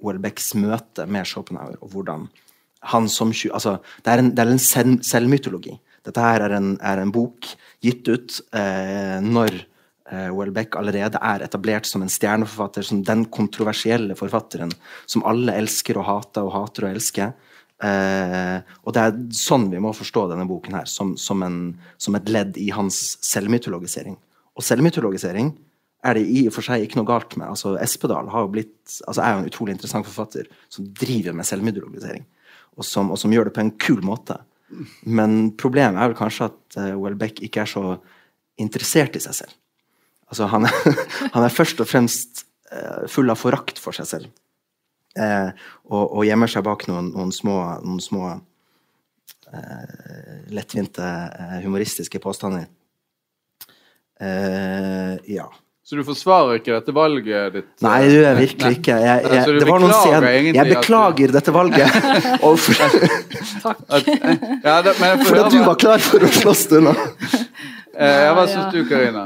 [0.04, 2.28] Welbecks møte med Schopenhauer, og hvordan
[2.84, 5.80] han som Altså, det er en, det er en selv, selvmytologi.
[6.06, 7.48] Dette her er en, er en bok
[7.82, 9.64] gitt ut eh, når
[10.12, 14.74] Welbeck allerede er etablert som en stjerneforfatter, som den kontroversielle forfatteren
[15.06, 17.32] som alle elsker og hater og hater og elsker.
[17.84, 21.60] Eh, og det er sånn vi må forstå denne boken her, som, som, en,
[21.98, 24.16] som et ledd i hans selvmytologisering.
[24.54, 25.52] Og selvmytologisering
[26.04, 27.50] er det i og for seg ikke noe galt med.
[27.50, 32.26] Altså, Espedal blitt, altså, er jo en utrolig interessant forfatter som driver med selvmytologisering,
[32.78, 34.38] og som, og som gjør det på en kul måte.
[35.06, 37.98] Men problemet er vel kanskje at uh, Welbeck ikke er så
[38.60, 39.60] interessert i seg selv.
[40.32, 41.04] Altså, han, er,
[41.36, 44.32] han er først og fremst uh, full av forakt for seg selv.
[45.14, 45.50] Eh,
[45.92, 48.34] og, og, gjemmer seg bak noen, noen små, noen små
[50.50, 51.06] lettvinte
[51.62, 52.64] humoristiske påstander.
[55.30, 55.46] ja.
[55.84, 57.66] Så du forsvarer ikke dette valget ditt?
[57.84, 58.76] Nei, det gjør jeg virkelig Nei.
[58.78, 58.94] ikke.
[59.04, 60.56] Jeg, jeg, jeg, det var noen scenen.
[60.56, 61.34] Jeg beklager du...
[61.36, 61.98] dette valget.
[63.66, 63.82] Takk.
[63.92, 64.08] At,
[64.64, 66.94] ja, det, for at du var klar for å slåss du nå.
[68.00, 69.26] eh, hva syns du, Karina?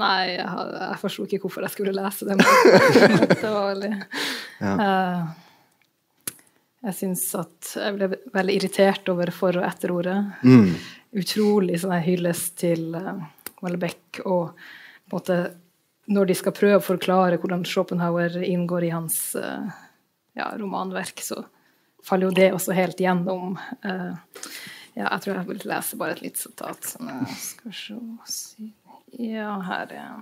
[0.00, 2.40] Nei, jeg, jeg forsto ikke hvorfor jeg skulle lese den.
[3.28, 3.90] det var veldig
[4.62, 4.72] ja.
[4.72, 6.30] uh,
[6.88, 10.16] Jeg syns at jeg ble veldig irritert over for- og etterordet.
[10.48, 10.72] Mm.
[11.20, 13.20] Utrolig sånn hyllest til uh,
[13.60, 15.40] Welbeck og på en måte
[16.12, 19.68] når de skal prøve å forklare hvordan Schopenhauer inngår i hans uh,
[20.34, 21.44] ja, romanverk, så
[22.02, 23.58] faller jo det også helt gjennom.
[23.84, 24.16] Uh,
[24.96, 26.94] ja, jeg tror jeg vil lese bare et lite sitat.
[27.44, 28.00] Skal se
[29.12, 30.12] Ja, her er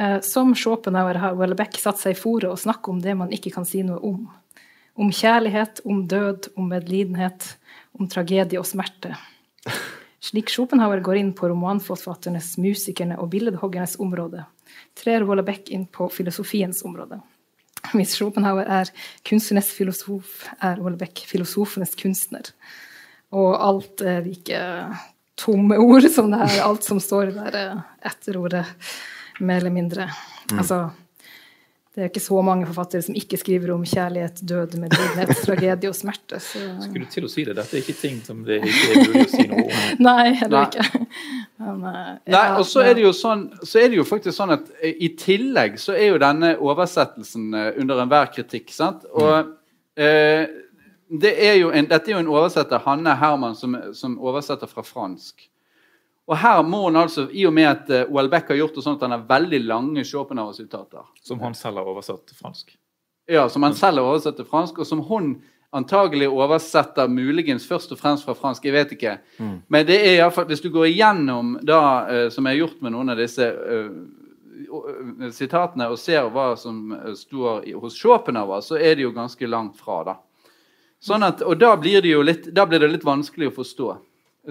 [0.00, 3.52] uh, Som Schopenhauer har Welbeck satt seg i fore og snakke om det man ikke
[3.52, 4.22] kan si noe om.
[4.96, 7.56] Om kjærlighet, om død, om medlidenhet,
[7.96, 9.14] om tragedie og smerte.
[10.22, 14.44] Slik Schopenhauer går inn på romanforfatternes, musikerne og billedhoggernes område,
[14.96, 17.18] trer Welbeck inn på filosofiens område.
[17.90, 18.92] Hvis Schopenhauer er
[19.26, 22.52] kunstnernes filosof, er Welbeck filosofenes kunstner.
[23.34, 24.60] Og alt er like
[25.38, 28.66] tomme ord som det her, alt som står der etter ordet,
[29.40, 30.08] mer eller mindre.
[30.50, 30.58] Mm.
[30.58, 30.84] Altså
[31.92, 35.96] det er ikke så mange forfattere som ikke skriver om kjærlighet, død, medlidenhet, tragedie og
[35.96, 36.38] smerte.
[36.40, 36.60] Så...
[36.86, 37.52] Skulle til å si det.
[37.58, 39.74] Dette er ikke ting som det ikke er mulig å si noe om.
[40.06, 41.02] Nei, heller ikke.
[41.60, 44.38] Men, uh, ja, Nei, og så er, det jo sånn, så er det jo faktisk
[44.38, 48.72] sånn at uh, i tillegg så er jo denne oversettelsen under enhver kritikk.
[48.72, 49.04] sant?
[49.12, 49.52] Og
[51.20, 55.48] det er en, dette er jo en oversetter, Hanne Herman, som, som oversetter fra fransk.
[56.30, 58.84] Og her må han altså, I og med at uh, eh, Welbeck har gjort det
[58.84, 61.04] sånn at han har veldig lange Schopenhauer-sitater.
[61.20, 62.72] Som han selv har oversatt til fransk?
[63.30, 65.34] Ja, som han selv har oversatt til fransk, og som hun
[65.72, 68.64] antagelig oversetter muligens først og fremst fra fransk.
[68.64, 69.18] Jeg vet ikke.
[69.36, 69.54] Mm.
[69.72, 72.82] Men det er i fall, hvis du går igjennom da, uh, som jeg har gjort
[72.86, 78.94] med noen av disse uh, sitatene, og ser hva som står hos Schopenhauer, så er
[78.96, 80.04] det jo ganske langt fra.
[80.06, 80.20] da.
[81.02, 83.92] Sånn at, og da blir, det jo litt, blir det litt vanskelig å forstå.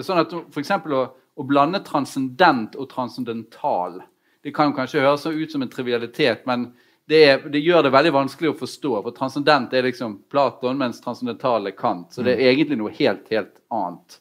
[0.04, 1.04] Sånn at eksempel, å
[1.42, 4.00] å blande transcendent og transcendental.
[4.42, 6.72] Det kan kanskje høres ut som en trivialitet, men
[7.10, 8.94] det, er, det, gjør det veldig vanskelig å forstå.
[9.06, 12.12] For transcendent er liksom Platon, mens transcendental er Kant.
[12.14, 12.50] Så det er mm.
[12.52, 14.20] egentlig noe helt, helt annet.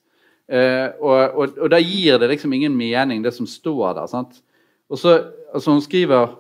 [0.51, 4.09] Uh, og, og, og, da gir det liksom ingen mening, det som står der.
[4.11, 4.40] sant?
[4.90, 5.16] Og så,
[5.55, 6.35] altså Hun skriver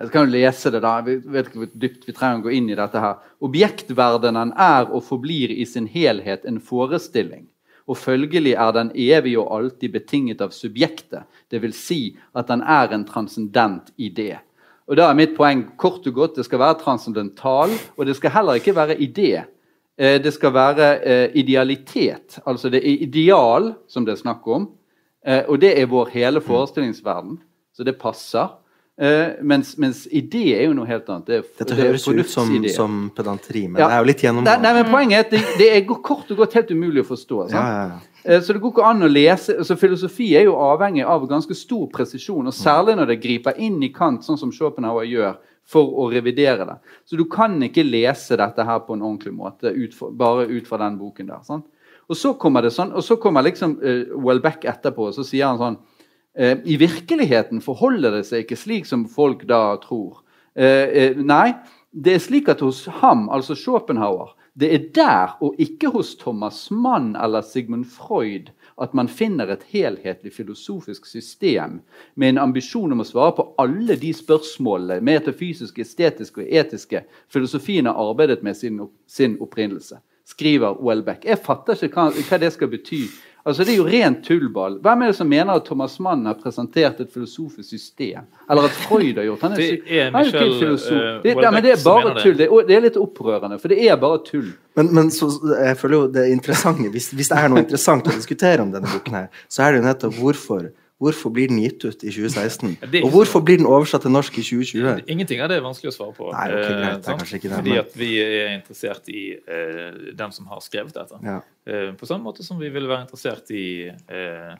[0.00, 0.94] Jeg kan jo lese det, da.
[1.04, 3.18] Vi vet ikke hvor dypt vi trenger å gå inn i dette her.
[3.44, 7.50] Objektverdenen er og forblir i sin helhet en forestilling
[7.90, 11.78] og følgelig er den evig og alltid betinget av subjektet, dvs.
[11.78, 12.00] Si
[12.38, 14.36] at den er en transcendent idé.
[14.90, 18.30] Og da er mitt poeng kort og godt, Det skal være transcendental, og det skal
[18.30, 19.44] heller ikke være idé.
[19.98, 22.38] Eh, det skal være eh, idealitet.
[22.46, 24.70] Altså det er ideal som det er snakk om.
[25.26, 27.38] Eh, og det er vår hele forestillingsverden,
[27.76, 28.48] så det passer.
[29.00, 31.24] Uh, mens, mens, idé er jo noe helt annet.
[31.24, 33.86] Det er, Dette det høres ut som, som, pedanteri, men ja.
[33.88, 34.60] det er jo litt gjennomgående.
[34.60, 37.38] Nei, men Poenget er at det, det, er kort og godt helt umulig å forstå.
[37.54, 41.06] Ja, ja, uh, så det går ikke an å lese altså Filosofi er jo avhengig
[41.08, 45.08] av ganske stor presisjon, og særlig når det griper inn i kant, sånn som Schopenhauer
[45.08, 45.38] gjør,
[45.70, 46.76] for å revidere det.
[47.08, 50.68] Så du kan ikke lese dette her på en ordentlig måte ut for, bare ut
[50.68, 51.40] fra den boken der.
[51.46, 51.64] Sant?
[52.10, 55.48] Og så kommer det sånn, og så kommer liksom uh, Wellbeck etterpå, og så sier
[55.48, 55.80] han sånn
[56.38, 60.20] I virkeligheten forholder det seg ikke slik som folk da tror.
[60.54, 61.54] Eh, eh, nei,
[61.90, 66.70] det er slik at hos ham, altså Schopenhauer, det er der, og ikke hos Thomas
[66.70, 71.80] Mann eller Sigmund Freud, at man finner et helhetlig filosofisk system
[72.14, 77.86] med en ambisjon om å svare på alle de spørsmålene metafysiske, estetiske og etiske filosofien
[77.86, 80.00] har arbeidet med sin, opprinnelse.
[80.26, 81.24] Skriver Welbeck.
[81.24, 83.04] Jeg fatter ikke hva det skal bety
[83.44, 84.78] Altså, Det er jo rent tullball.
[84.84, 88.26] Hvem er det som mener at Thomas Mann har presentert et filosofisk system?
[88.50, 91.22] Eller at Freud har gjort han er, Det er Michel filosof.
[91.22, 92.36] det, ja, men det er bare tull.
[92.36, 92.50] Det.
[92.68, 92.76] det.
[92.76, 94.52] er litt opprørende, for det er bare tull.
[94.76, 98.14] Men, men så, jeg føler jo det interessante, hvis, hvis det er noe interessant å
[98.14, 100.68] diskutere om denne boken, her, så er det jo nettopp hvorfor
[101.00, 102.74] Hvorfor blir den gitt ut i 2016?
[103.00, 105.06] Og hvorfor blir den oversatt til norsk i 2020?
[105.08, 106.26] Ingenting av det er vanskelig å svare på.
[106.34, 110.34] Nei, okay, greit, det er ikke det, Fordi at vi er interessert i uh, dem
[110.36, 111.16] som har skrevet dette.
[111.24, 111.38] Ja.
[111.64, 114.52] Uh, på samme måte som vi ville være interessert i uh,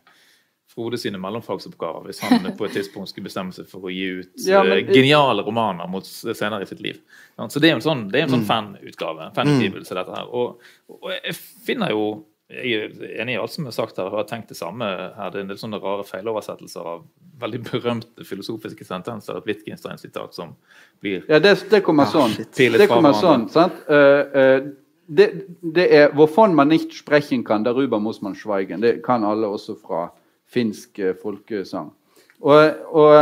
[0.70, 4.44] Frode sine mellomfagsoppgaver hvis han på et tidspunkt skulle bestemme seg for å gi ut
[4.46, 7.02] Ja, men- uh, geniale romaner mot senere i sitt liv.
[7.50, 8.50] Så det er jo en sånn, det er en sånn Mm.
[8.52, 10.28] fanutgave, fanutgivelse, dette her.
[10.32, 11.34] Og, og jeg
[11.66, 12.04] finner jo
[12.50, 15.30] jeg er enig i alt som er sagt her, og har tenkt det samme her.
[15.30, 17.04] Det er en del sånne rare feiloversettelser av
[17.40, 19.38] veldig berømte filosofiske sentenser.
[19.38, 20.56] Et Wittgenstein-sitat som
[21.02, 22.34] blir Ja, det, det kommer Ja, sånn.
[22.56, 23.78] Det kommer sånn, sant?
[23.86, 24.72] Uh, uh,
[25.06, 25.28] det,
[25.62, 28.82] det er hvorfor man nicht sprechen kann, darüber muss man schweigen.
[28.82, 30.08] Det kan alle også fra
[30.50, 31.90] finsk eh, folkesang.
[32.40, 33.14] Og, og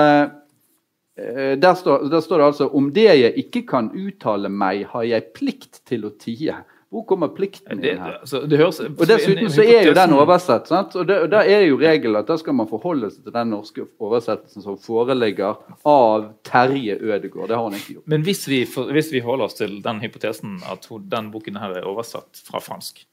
[1.16, 5.32] der, står, der står det altså om det jeg ikke kan uttale meg, har jeg
[5.34, 6.60] plikt til å tie.
[6.90, 8.14] Hvor kommer plikten det, inn her?
[8.22, 10.66] altså, det høres, Og Dessuten så er jo den oversett.
[10.70, 10.94] sant?
[10.96, 13.51] Og det- og Da er jo regelen at da skal man forholde seg til den
[13.51, 17.48] norske oversettelsen som foreligger av Terje Ødegård.
[17.48, 18.07] Det har han ikke gjort.
[18.09, 21.77] Men hvis vi, for, hvis vi holder oss til den hypotesen at den boken her
[21.77, 23.05] er oversatt fra fransk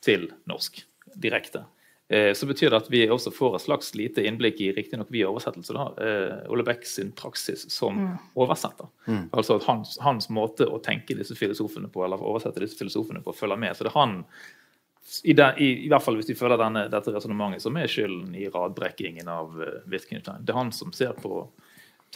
[0.00, 0.84] til norsk
[1.20, 1.64] direkte,
[2.08, 5.74] så betyr det at vi også får et slags lite innblikk i riktignok via oversettelse
[5.76, 7.98] da, eh, Ole Beck sin praksis som
[8.32, 8.88] oversetter.
[9.36, 13.36] Altså at hans, hans måte å tenke disse filosofene på, eller oversette disse filosofene på,
[13.36, 13.76] følger med.
[13.76, 14.22] Så det er han
[15.22, 18.34] i, den, i, I hvert fall hvis vi følger denne, dette resonnementet som er skylden
[18.36, 20.44] i radbrekkingen av uh, Wittgenstein.
[20.44, 21.46] Det er han som ser på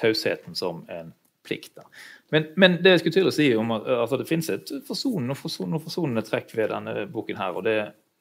[0.00, 1.12] tausheten som en
[1.44, 1.74] plikt.
[1.76, 1.85] Da.
[2.33, 5.37] Men, men det jeg skulle til å si om at altså, det finnes et forsonende,
[5.37, 7.76] forsonende, forsonende trekk ved denne boken her, og det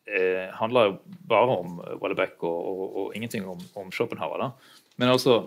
[0.08, 0.98] eh, handler jo
[1.30, 4.38] bare om eh, Wellebeck og, og, og ingenting om, om Schopenhauer.
[4.40, 4.52] Da.
[4.98, 5.42] Men altså,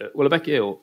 [0.00, 0.74] eh, Wellebeck er jo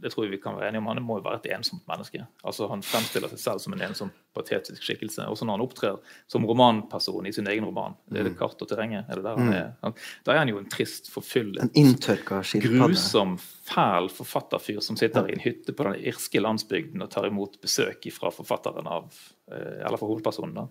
[0.00, 2.22] det tror jeg vi kan være enige om, Han må jo være et ensomt menneske.
[2.48, 5.26] Altså Han fremstiller seg selv som en ensom, patetisk skikkelse.
[5.28, 7.92] Også når han opptrer som romanperson i sin egen roman.
[8.08, 9.04] Det er det kart og terrenget.
[9.10, 9.74] er det der han er?
[9.82, 9.92] Han-
[10.24, 13.36] Da er han jo en trist, forfyllet En inntørka grusom,
[13.68, 18.08] fæl forfatterfyr som sitter i en hytte på den irske landsbygden og tar imot besøk
[18.16, 19.12] fra forfatteren av
[19.52, 20.66] eh, Eller fra hovedpersonen, da.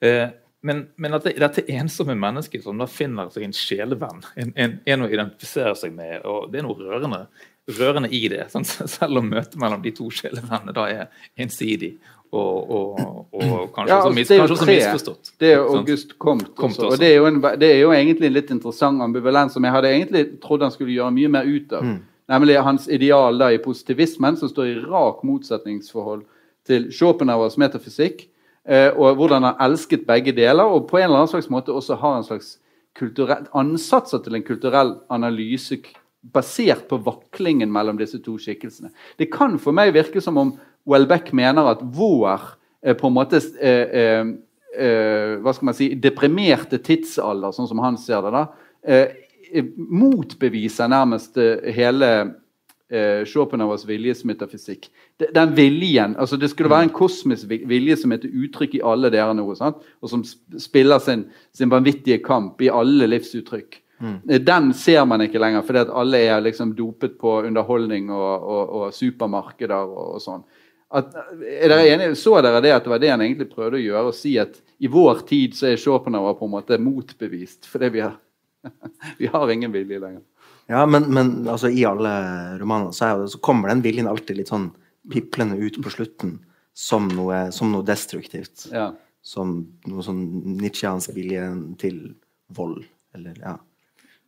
[0.00, 0.30] Eh,
[0.64, 4.78] Men, men at det, dette ensomme mennesket som da finner seg en sjelevenn, en, en,
[4.86, 7.20] en å identifisere seg med, og det er noe rørende,
[7.76, 8.46] rørende i det.
[8.50, 8.66] Sånn,
[8.96, 11.96] Selv om møtet mellom de to sjelevennene da er ensidig
[12.34, 12.98] og, og,
[13.32, 15.32] og kanskje, Ja, altså, mis, det er jo kanskje også misforstått.
[15.40, 15.78] Det er Sant?
[15.78, 16.50] August Comte.
[16.58, 16.92] Comte også.
[16.92, 19.74] Og det er, jo en, det er jo egentlig en litt interessant ambivalens som jeg
[19.76, 21.90] hadde egentlig trodd han skulle gjøre mye mer ut av.
[22.26, 26.24] Nemlig hans ideal da i positivismen, som står i rak motsetningsforhold
[26.66, 28.26] til Schopenhauers metafysikk,
[28.66, 32.16] og hvordan han elsket begge deler, og på en eller annen slags måte også har
[32.18, 32.56] en slags
[33.54, 35.78] ansatser til en kulturell analyse
[36.32, 38.90] basert på vaklingen mellom disse to skikkelsene.
[39.18, 43.40] Det kan for meg virke som om Welbeck mener at vår eh, på en måte
[43.60, 44.32] eh, eh,
[44.76, 48.44] eh, hva skal man si, deprimerte tidsalder, sånn som han ser det, da,
[48.86, 49.06] eh,
[49.52, 52.10] eh, motbeviser nærmest eh, hele
[52.90, 54.90] eh, Schopenhauers viljesmetafysikk.
[55.20, 59.10] De- Den viljen, altså Det skulle være en kosmisk vilje som heter uttrykk i alle
[59.10, 59.76] dere nå, sant?
[60.02, 60.22] og som
[60.58, 63.82] spiller sin, sin vanvittige kamp i alle livsuttrykk.
[64.00, 64.44] Mm.
[64.44, 68.68] Den ser man ikke lenger, fordi at alle er liksom dopet på underholdning og, og,
[68.80, 70.44] og supermarkeder og, og sånn.
[70.92, 72.14] At, er dere enige?
[72.14, 74.10] Så dere det at det var det han egentlig prøvde å gjøre?
[74.12, 78.04] Å si at i vår tid så er Schopenhauer på en måte motbevist, fordi vi
[78.04, 78.14] har,
[79.20, 80.22] vi har ingen vilje lenger.
[80.68, 82.12] Ja, men, men altså, i alle
[82.58, 84.70] romaner så, det- så kommer den viljen alltid litt sånn
[85.12, 86.38] piplende ut på slutten
[86.74, 88.66] som noe, som noe destruktivt.
[88.72, 88.88] Ja.
[89.22, 89.52] Som
[89.86, 90.24] noe sånn
[90.60, 91.44] nitsjiansk vilje
[91.78, 92.00] til
[92.54, 92.82] vold.
[93.14, 93.56] Eller, ja.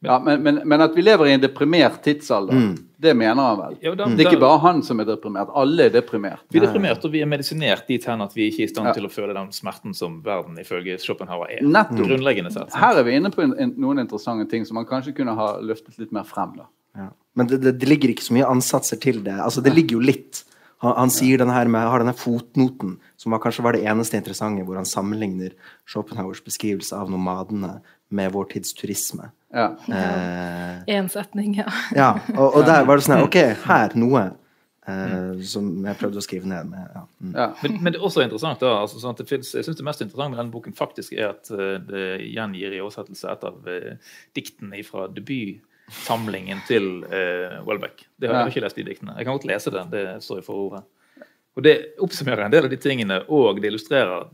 [0.06, 2.76] Ja, men, men, men at vi lever i en deprimert tidsalder, Mm.
[3.00, 3.76] Det mener han vel?
[3.82, 6.40] Ja, da- det er ikke bare han som er deprimert, alle er deprimert.
[6.50, 8.86] Vi er deprimert, og vi er medisinert dit hen at vi ikke er i stand
[8.88, 8.92] Ja.
[8.92, 11.62] til å føle den smerten som verden ifølge Schopenhauer er.
[11.62, 12.06] Nettopp.
[12.08, 12.70] Grunnleggende sett.
[12.72, 12.82] sant?
[12.82, 15.58] Her er vi inne på en, en, noen interessante ting som man kanskje kunne ha
[15.60, 16.56] løftet litt mer frem.
[16.56, 16.66] da.
[16.96, 17.08] Ja.
[17.36, 19.38] Men det, det, det ligger ikke så mye ansatser til det.
[19.38, 20.42] Altså, det ligger jo litt.
[20.82, 24.14] Han, han sier denne her med, har denne fotnoten, som var, kanskje var det eneste
[24.18, 25.50] interessante, hvor han sammenligner
[25.86, 29.30] Schopenhauers beskrivelse av nomadene med vår tids turisme.
[29.52, 29.70] Ja.
[29.88, 31.68] Eh, Én setning, ja.
[31.96, 34.26] ja, og, og der var det sånn Ok, her noe
[34.88, 36.84] eh, som jeg prøvde å skrive ned med.
[36.94, 37.02] Ja.
[37.20, 37.32] Mm.
[37.36, 37.46] Ja.
[37.62, 39.86] Men, men det er også interessant da, altså, sånn at det finnes, jeg synes det
[39.88, 43.68] mest interessante med denne boken faktisk er at eh, det gjengir i oversettelse et av
[43.68, 48.04] uh, diktene fra debutsamlingen til eh, Welbeck.
[48.16, 48.52] Det har jeg Ja.
[48.54, 49.16] ikke lest de diktene.
[49.16, 49.86] Jeg kan godt lese det.
[49.92, 50.84] Det står i forordet.
[51.58, 54.28] Og det oppsummerer en del av de tingene, og det illustrerer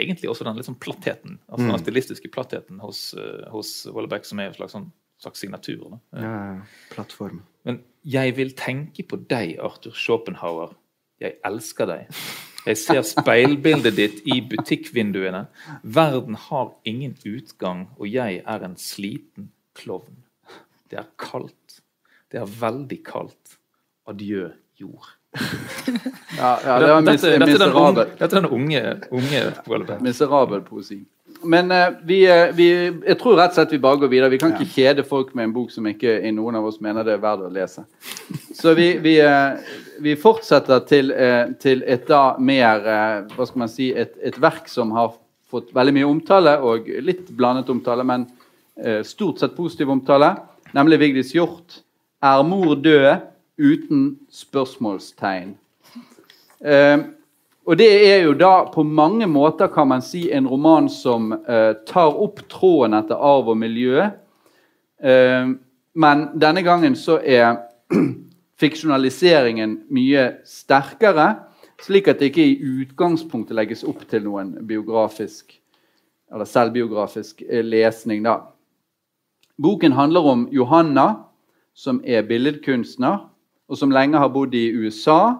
[0.00, 4.40] egentlig også den litt sånn plattheten, altså den stilistiske plattheten hos, eh, hos Welbeck, som
[4.40, 4.88] er en slags, sånn,
[5.22, 5.98] slags signatur.
[6.12, 7.42] Ja, plattform.
[7.64, 10.74] Men jeg vil tenke på deg, Arthur Schopenhauer.
[11.22, 12.18] Jeg elsker deg.
[12.64, 15.46] Jeg ser speilbildet ditt i butikkvinduene.
[15.82, 20.22] Verden har ingen utgang, og jeg er en sliten klovn.
[20.90, 21.80] Det er kaldt.
[22.32, 23.58] Det er veldig kaldt.
[24.08, 24.48] Adjø,
[24.80, 25.12] jord.
[26.38, 28.80] Ja, ja, det var mis dette, er unge, miserabel, dette er den unge,
[29.14, 31.00] unge miserabel poesi.
[31.44, 32.68] men uh, vi, eh, vi,
[33.04, 34.30] jeg tror rett og slett vi bare går videre.
[34.32, 37.04] Vi kan ikke kjede folk med en bok som ikke i noen av oss mener
[37.04, 37.84] det er verdt å lese.
[38.54, 39.58] Så vi, vi, uh,
[40.02, 42.88] vi fortsetter til, uh, til, et da mer
[43.34, 45.12] Hva skal man si et, et, verk som har
[45.50, 48.26] fått veldig mye omtale, og litt blandet omtale, men
[49.06, 50.32] stort sett positiv omtale,
[50.74, 51.84] nemlig Vigdis Hjorth.
[52.18, 55.54] 'Er mor død?' Uten spørsmålstegn.
[56.64, 56.98] Eh,
[57.64, 61.72] og det er jo da på mange måter kan man si en roman som eh,
[61.88, 64.04] tar opp tråden etter arv og miljø.
[65.00, 65.54] Eh,
[65.94, 67.62] men denne gangen så er
[68.60, 71.34] fiksjonaliseringen mye sterkere,
[71.80, 75.56] slik at det ikke i utgangspunktet legges opp til noen biografisk
[76.34, 78.24] eller selvbiografisk eh, lesning.
[78.24, 78.40] da.
[79.56, 81.24] Boken handler om Johanna,
[81.74, 83.30] som er billedkunstner,
[83.68, 85.34] og som lenge har bodd i USA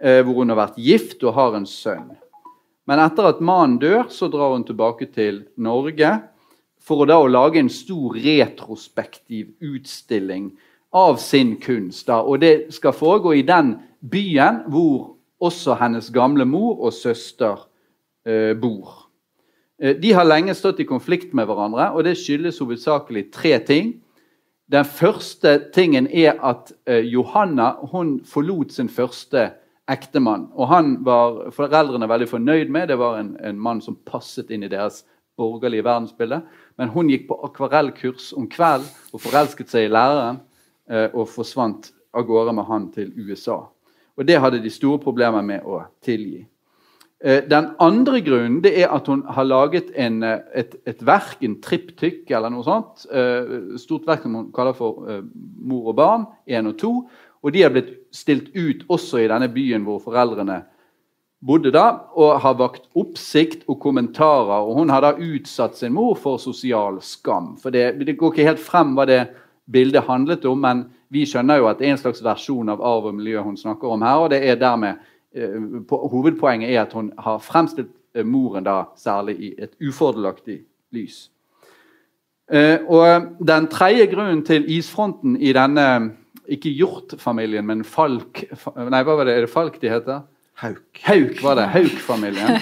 [0.00, 2.14] Eh, hvor hun har vært gift og har en sønn.
[2.88, 6.14] Men etter at mannen dør, så drar hun tilbake til Norge
[6.80, 10.54] for å da å lage en stor retrospektiv utstilling
[10.96, 12.06] av sin kunst.
[12.08, 12.22] Da.
[12.24, 17.60] Og det skal foregå i den byen hvor også hennes gamle mor og søster
[18.24, 19.10] eh, bor.
[19.76, 23.98] Eh, de har lenge stått i konflikt med hverandre, og det skyldes hovedsakelig tre ting.
[24.70, 29.48] Den første tingen er at eh, Johanna hun forlot sin første
[29.90, 30.46] ektemann.
[30.54, 32.86] Og han var foreldrene veldig fornøyd med.
[32.92, 35.02] Det var en, en, mann som passet inn i deres
[35.40, 36.42] borgerlige verdensbilde.
[36.78, 40.38] Men hun gikk på akvarellkurs om kvelden og forelsket seg i læreren
[40.86, 43.64] eh, og forsvant av gårde med han til USA.
[44.14, 46.44] Og det hadde de store problemer med å tilgi.
[47.24, 51.42] Eh, den andre grunnen det er at hun har laget en, eh, et, et, verk,
[51.44, 53.04] en triptykk eller noe sånt.
[53.12, 55.04] Eh, stort verk som hun kaller for
[55.60, 57.08] 'Mor og barn', én og to.
[57.42, 60.62] Og de har blitt stilt ut også i denne byen hvor foreldrene
[61.44, 64.64] bodde da, og har vakt oppsikt og kommentarer.
[64.64, 67.56] Og hun har da utsatt sin mor for sosial skam.
[67.56, 69.28] For det, det går ikke helt frem hva det
[69.70, 73.10] bildet handlet om, men vi skjønner jo at det er en slags versjon av arv
[73.10, 74.16] og miljø hun snakker om her.
[74.16, 75.00] og det er dermed
[75.90, 81.30] Hovedpoenget er at hun har fremstilt eh, moren da særlig i et ufordelaktig lys.
[82.52, 86.16] Eh, og Den tredje grunnen til isfronten i denne
[86.50, 88.42] ikke hjortfamilien, men falk
[88.74, 89.36] Nei, hva var det?
[89.36, 90.24] Er det falk de heter?
[90.60, 91.02] Hauk.
[91.06, 91.68] Hauk var det.
[91.72, 92.58] Hauk-familien.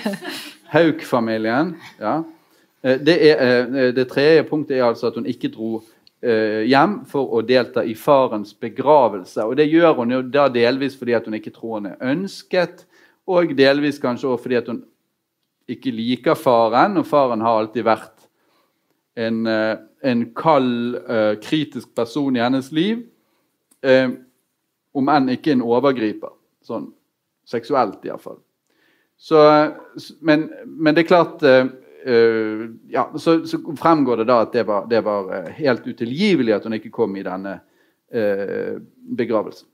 [0.74, 2.20] Hauk-familien, ja.
[2.84, 6.94] Eh, det, er, eh, det, tredje punktet er altså at hun ikke dro eh, hjem
[7.06, 9.44] for å delta i farens begravelse.
[9.44, 12.86] Og Det gjør hun jo da delvis fordi at hun ikke tror hun er ønsket,
[13.28, 14.80] og delvis kanskje også fordi at hun
[15.70, 16.96] ikke liker faren.
[16.98, 18.26] Og faren har alltid vært
[19.14, 20.98] en, en kald,
[21.44, 23.04] kritisk person i hennes liv
[23.82, 24.10] eh,
[24.94, 26.32] om enn ikke en overgriper.
[26.66, 26.90] Sånn
[27.48, 28.40] seksuelt, iallfall.
[29.18, 29.40] Så,
[30.20, 31.44] men, men det er klart
[32.04, 36.54] eh, ja, så, så, fremgår det da at det var, det var eh, helt utilgivelig
[36.56, 37.58] at hun ikke kom i denne
[38.14, 38.80] uh,
[39.18, 39.68] begravelsen.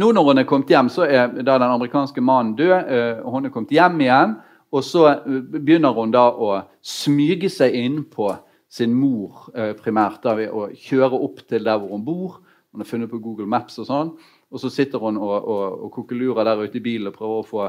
[0.00, 2.76] Nå når hun er kommet hjem, så er da den amerikanske mannen død.
[2.86, 4.36] Uh, og Hun er kommet hjem igjen,
[4.70, 6.52] og så begynner hun da å
[6.82, 8.30] smyge seg inn på
[8.70, 9.48] sin mor
[9.80, 12.36] primært da ved å kjøre opp til der hvor hun bor
[12.70, 14.10] hun har funnet på Google Maps og sånn.
[14.50, 17.46] Og så sitter hun og, og, og kokelurer der ute i bilen og prøver å
[17.46, 17.68] få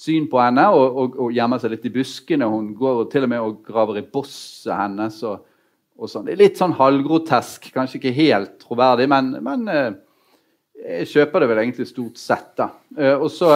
[0.00, 0.66] syn på henne.
[0.72, 2.48] Og, og, og gjemmer seg litt i buskene.
[2.48, 5.20] Hun går til og med og graver i bosset hennes.
[5.28, 5.44] og,
[6.00, 6.26] og sånn.
[6.28, 9.90] Det er litt sånn halvgrotesk, kanskje ikke helt troverdig, men, men eh,
[10.80, 12.52] jeg kjøper det vel egentlig stort sett.
[12.56, 12.70] da.
[12.96, 13.52] Eh, og så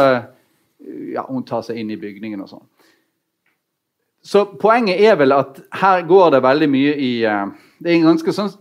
[1.15, 2.67] ja, Hun tar seg inn i bygningen og sånn.
[4.25, 7.47] Så poenget er vel at her går det veldig mye i eh,
[7.85, 8.53] det er en ganske sånn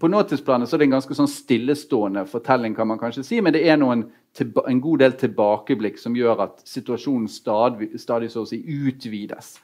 [0.00, 3.64] på nåtidsplanet er det en ganske sånn stillestående fortelling, kan man kanskje si, men det
[3.68, 4.06] er noen,
[4.38, 9.56] en god del tilbakeblikk som gjør at situasjonen stadig, stadig så å si utvides.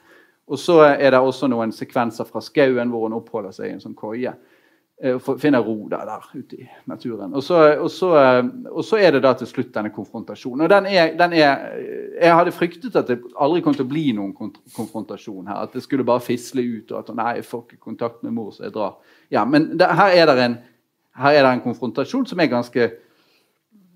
[0.45, 3.81] Og så er det også noen sekvenser fra skauen hvor hun oppholder seg i en
[3.81, 4.35] sånn koie.
[5.03, 7.33] Eh, finner ro der, der ute i naturen.
[7.33, 8.09] Og så, og, så,
[8.71, 10.63] og så, er det da til slutt denne konfrontasjonen.
[10.63, 11.65] Og den er, den er,
[12.21, 15.65] Jeg hadde fryktet at det aldri kom til å bli noen konfrontasjon her.
[15.67, 18.53] At det skulle bare fisle ut, og at nei, jeg får ikke kontakt med mor,
[18.55, 18.95] så jeg drar.
[19.29, 20.57] Ja, Men det, her, er det en,
[21.19, 22.89] her er det en konfrontasjon som er ganske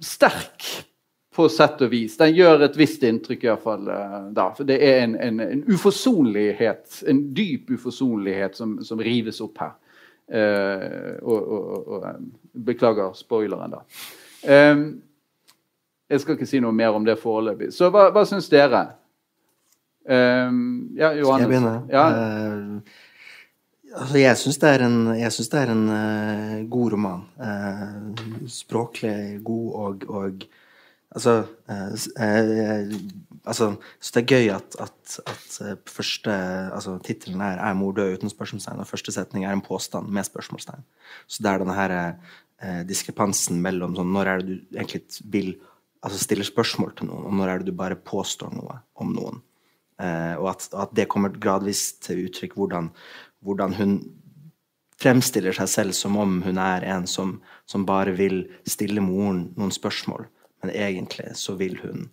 [0.03, 0.67] sterk
[1.31, 2.19] på sett og vis.
[2.19, 4.51] Den gjør et visst inntrykk, iallfall eh, da.
[4.57, 9.77] For det er en, en, en uforsonlighet, en dyp uforsonlighet som, som rives opp her.
[10.29, 12.03] Uh, og, og, og,
[12.65, 13.79] beklager spoileren, da.
[16.09, 17.71] Jeg skal ikke si noe mer om det foreløpig.
[17.73, 18.83] Så hva, hva syns dere?
[20.09, 21.43] Ja, Johannes.
[21.43, 21.73] Jeg begynne?
[21.91, 22.05] Ja.
[22.09, 22.77] Uh,
[23.93, 27.27] altså, jeg syns det er en, det er en uh, god roman.
[28.49, 30.49] språklig god og, og
[31.11, 32.99] Altså, uh, eh,
[33.45, 36.31] altså Så det er gøy at, at, at eh, første
[36.73, 40.23] altså Tittelen er er 'Mor død uten spørsmålstegn', og første setning er en påstand med
[40.23, 40.83] spørsmålstegn.
[41.27, 42.15] Så det er denne her
[42.61, 45.55] eh, diskrepansen mellom sånn Når er det du egentlig vil
[46.03, 49.41] altså stiller spørsmål til noen, og når er det du bare påstår noe om noen?
[49.99, 52.89] Eh, og at, at det kommer gradvis til uttrykk hvordan,
[53.43, 53.99] hvordan hun
[54.99, 57.37] fremstiller seg selv som om hun er en som,
[57.67, 60.27] som bare vil stille moren noen spørsmål,
[60.63, 62.09] men egentlig så vil hun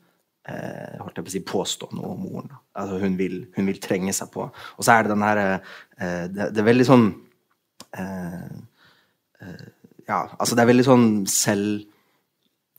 [0.49, 2.51] eh, holdt jeg på å si, påstå noe om moren.
[2.77, 4.47] Altså hun vil, hun vil trenge seg på.
[4.79, 7.09] Og så er det den her eh, det, det er veldig sånn
[7.99, 8.47] eh,
[9.43, 9.67] eh,
[10.07, 11.83] Ja, altså det er veldig sånn selv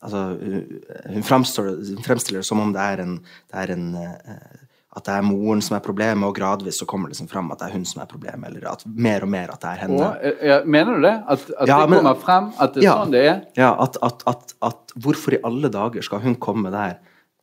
[0.01, 0.79] altså, hun-
[1.11, 1.65] hun, fremstår,
[1.97, 3.17] hun fremstiller det som om det er en,
[3.51, 4.63] det er en eh,
[4.97, 7.59] at det er moren som er problemet, og gradvis så kommer det liksom fram at
[7.59, 8.47] det er hun som er problemet.
[8.49, 9.99] Eller at mer og mer at det er henne.
[10.07, 11.11] Og, eh, ja, mener du det?
[11.27, 12.47] At, at Ja, det men- kommer frem?
[12.57, 12.95] At det er Ja.
[13.03, 13.43] sånn det er?
[13.59, 16.95] Ja, at, at, at, at hvorfor i alle dager skal hun komme der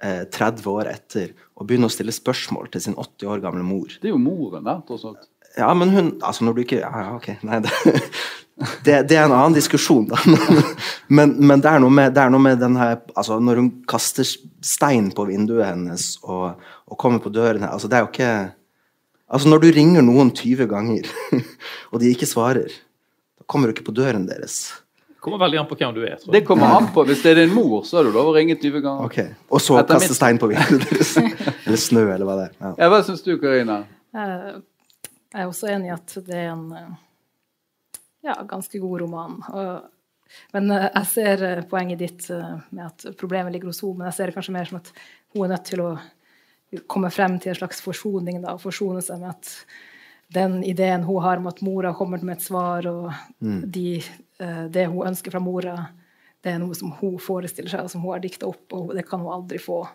[0.05, 3.89] eh, 30 år etter og begynne å stille spørsmål til sin 80 år gamle mor?
[4.01, 5.29] Det er jo moren, da, tross alt.
[5.57, 7.29] Ja, men hun Altså, når du ikke Ja, ok.
[7.47, 7.71] Nei, det,
[8.87, 10.19] det, det er en annen diskusjon, da.
[11.15, 14.25] Men, men det, er med, det er noe med den her Altså, når hun kaster
[14.65, 18.31] stein på vinduet hennes og, og kommer på døren her Altså, det er jo ikke
[19.35, 21.09] Altså, når du ringer noen 20 ganger,
[21.93, 22.69] og de ikke svarer,
[23.41, 24.69] da kommer du ikke på døren deres.
[25.25, 26.18] Kommer veldig an på hvem du er.
[26.20, 27.05] tror Det kommer an på.
[27.09, 29.07] Hvis det er din mor, så har du lov å ringe 20 ganger.
[29.09, 29.18] Ok,
[29.51, 31.14] Og så Etter kaste mitt- stein på vinduet deres.
[31.66, 32.53] Eller snø, eller hva det er.
[32.61, 32.72] Ja.
[32.85, 33.79] Ja, hva syns du, Karina?
[34.14, 34.51] Eh,
[35.35, 36.93] Jeg er også enig i at det er en eh,
[38.29, 39.39] ja, ganske god roman.
[39.49, 39.89] Og,
[40.55, 42.29] men eh, jeg ser poenget ditt
[42.70, 44.93] med at problemet ligger hos henne, men jeg ser det kanskje mer som at
[45.35, 45.91] hun er nødt til å
[46.91, 49.51] komme frem til en slags forsoning, da, og forsone seg med at
[50.33, 54.03] den ideen hun har om at mora har kommet med et svar, og de,
[54.41, 55.89] eh, det hun ønsker fra mora,
[56.45, 59.07] det er noe som hun forestiller seg, og som hun har dikta opp, og det
[59.09, 59.87] kan hun aldri få.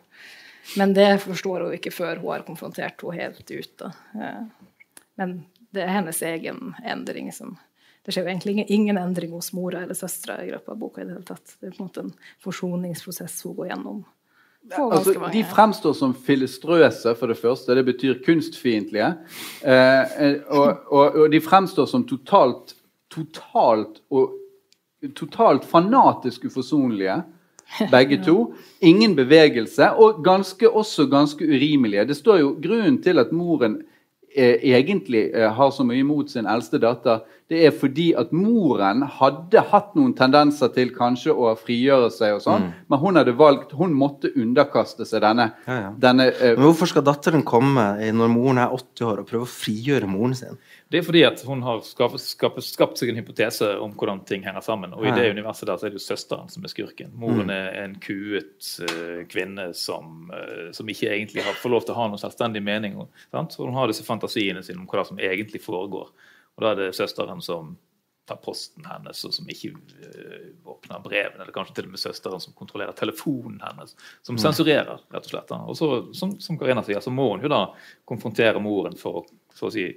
[0.78, 3.74] Men det forstår hun ikke før hun har konfrontert henne helt ut.
[3.78, 3.92] Da.
[4.16, 4.70] Eh,
[5.20, 7.32] Men det er hennes egen endring.
[7.34, 7.58] Som,
[8.06, 11.02] det skjer jo egentlig ingen, ingen endring hos mora eller søstera i løpet av boka.
[11.02, 11.58] i Det hele tatt.
[11.60, 12.14] Det er på en måte en
[12.46, 14.06] forsoningsprosess hun går gjennom.
[14.70, 17.76] Altså, de fremstår som filistrøse, for det første.
[17.76, 19.14] Det betyr kunstfiendtlige.
[19.64, 22.76] Eh, eh, og, og, og de fremstår som totalt,
[23.10, 24.36] totalt og
[25.16, 27.22] totalt fanatisk uforsonlige.
[27.92, 28.54] Begge to.
[28.82, 32.06] Ingen bevegelse, og ganske, også ganske urimelige.
[32.06, 33.82] Det står jo Grunnen til at moren
[34.36, 39.02] eh, egentlig eh, har så mye imot sin eldste datter, det er fordi at moren
[39.18, 43.72] hadde hatt noen tendenser til kanskje å frigjøre seg, og sånn, men hun hadde valgt
[43.80, 45.90] Hun måtte underkaste seg denne, Ja, ja.
[45.98, 49.50] denne uh, Men hvorfor skal datteren komme når moren er 80 år og prøve å
[49.50, 50.60] frigjøre moren sin?
[50.90, 54.46] Det er fordi at hun har skapt, skapt, skapt seg en hypotese om hvordan ting
[54.46, 54.96] henger sammen.
[54.98, 57.12] Og i det universet der så er det jo søsteren som er skurken.
[57.22, 61.94] Moren er en kuet uh, kvinne som, uh, som ikke egentlig har, får lov til
[61.94, 62.98] å ha noen selvstendig mening.
[63.34, 63.54] Sant?
[63.54, 66.10] Så hun har disse fantasiene sine om hva som egentlig foregår.
[66.60, 67.78] Og da er det søsteren som
[68.30, 69.72] tar posten hennes, og som ikke
[70.06, 71.40] eh, åpner brevene.
[71.42, 73.96] Eller kanskje til og med søsteren som kontrollerer telefonen hennes.
[74.28, 75.54] Som sensurerer, rett og slett.
[75.56, 75.90] Og så,
[76.20, 77.64] som, som Karina sier, så må hun jo da
[78.10, 79.88] konfrontere moren for å så å si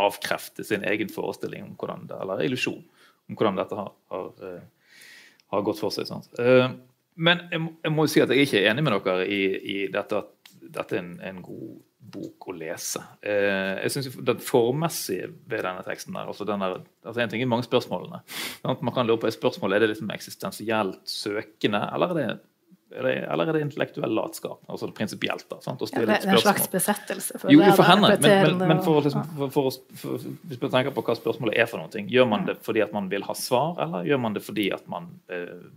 [0.00, 2.78] avkrefte sin egen forestilling om hvordan det, eller illusjon
[3.28, 4.62] om hvordan dette har, har, eh,
[5.52, 6.08] har gått for seg.
[6.08, 6.30] Sant?
[6.40, 6.70] Eh,
[7.20, 7.60] Men jeg,
[7.92, 10.96] må- jo si at jeg er ikke enig med dere i, i dette at dette
[10.96, 13.02] er en, en god bok å lese.
[13.22, 17.42] Eh, jeg synes Det formmessige ved denne teksten der, altså den er, altså En ting
[17.42, 18.22] er mange spørsmålene.
[18.64, 22.26] Man kan lure på er spørsmålet er det liksom eksistensielt søkende, eller er det,
[22.92, 24.60] er det, eller er det intellektuell latskap?
[24.68, 25.60] Altså det prinsipielt, da.
[25.64, 25.84] Sant?
[25.92, 27.38] Ja, det et er en slags besettelse?
[27.38, 27.54] besettelse.
[27.54, 30.96] Jo, jo, for henne, men, men, men for, liksom, for, for, for, hvis man tenker
[30.96, 33.78] på hva spørsmålet er for noe, gjør man det fordi at man vil ha svar,
[33.86, 35.70] eller gjør man det fordi at man eh,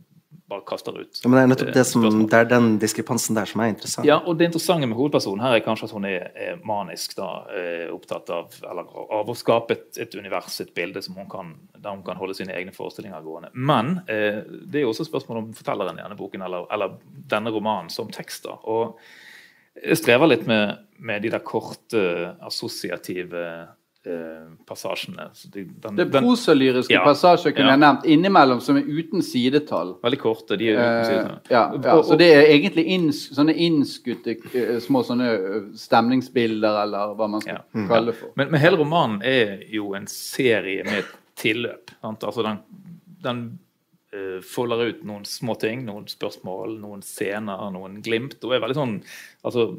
[0.49, 3.37] bare kaster ut Ja, men det er nettopp eh, det som, det er den diskrepansen
[3.37, 4.07] der som er interessant.
[4.07, 7.29] Ja, og det interessante med hovedpersonen her er kanskje at hun er, er manisk da,
[7.49, 8.89] er opptatt av, eller,
[9.19, 12.37] av å skape et, et univers, et bilde som hun kan, der hun kan holde
[12.37, 13.53] sine egne forestillinger gående.
[13.55, 16.99] Men eh, det er jo også spørsmål om fortelleren i denne boken, eller, eller
[17.33, 18.45] denne romanen som tekst.
[18.45, 18.99] da, og
[19.75, 22.05] jeg strever litt med, med de der korte,
[22.45, 23.65] assosiative eh,
[24.65, 25.29] passasjene.
[25.33, 27.03] Så de- den- Det poselyriske prosalyriske Ja.
[27.03, 27.75] passasjer kunne Ja.
[27.75, 29.95] jeg nevnt innimellom, som er uten sidetall.
[30.01, 30.57] Veldig korte.
[30.57, 35.27] de er Eh, ja, ja, så det er egentlig inns, sånne innskutte eh, små sånne
[35.33, 37.87] eh, stemningsbilder, eller hva man skal Ja.
[37.87, 38.29] kalle det for.
[38.35, 41.03] Men, men hele romanen er jo en serie med
[41.35, 41.89] tilløp.
[42.01, 42.19] Sant?
[42.23, 42.59] Altså den,
[43.23, 43.59] den
[44.13, 48.41] eh, folder ut noen små ting, noen spørsmål, noen scener, noen glimt.
[48.43, 49.03] Og er veldig sånn
[49.43, 49.75] altså,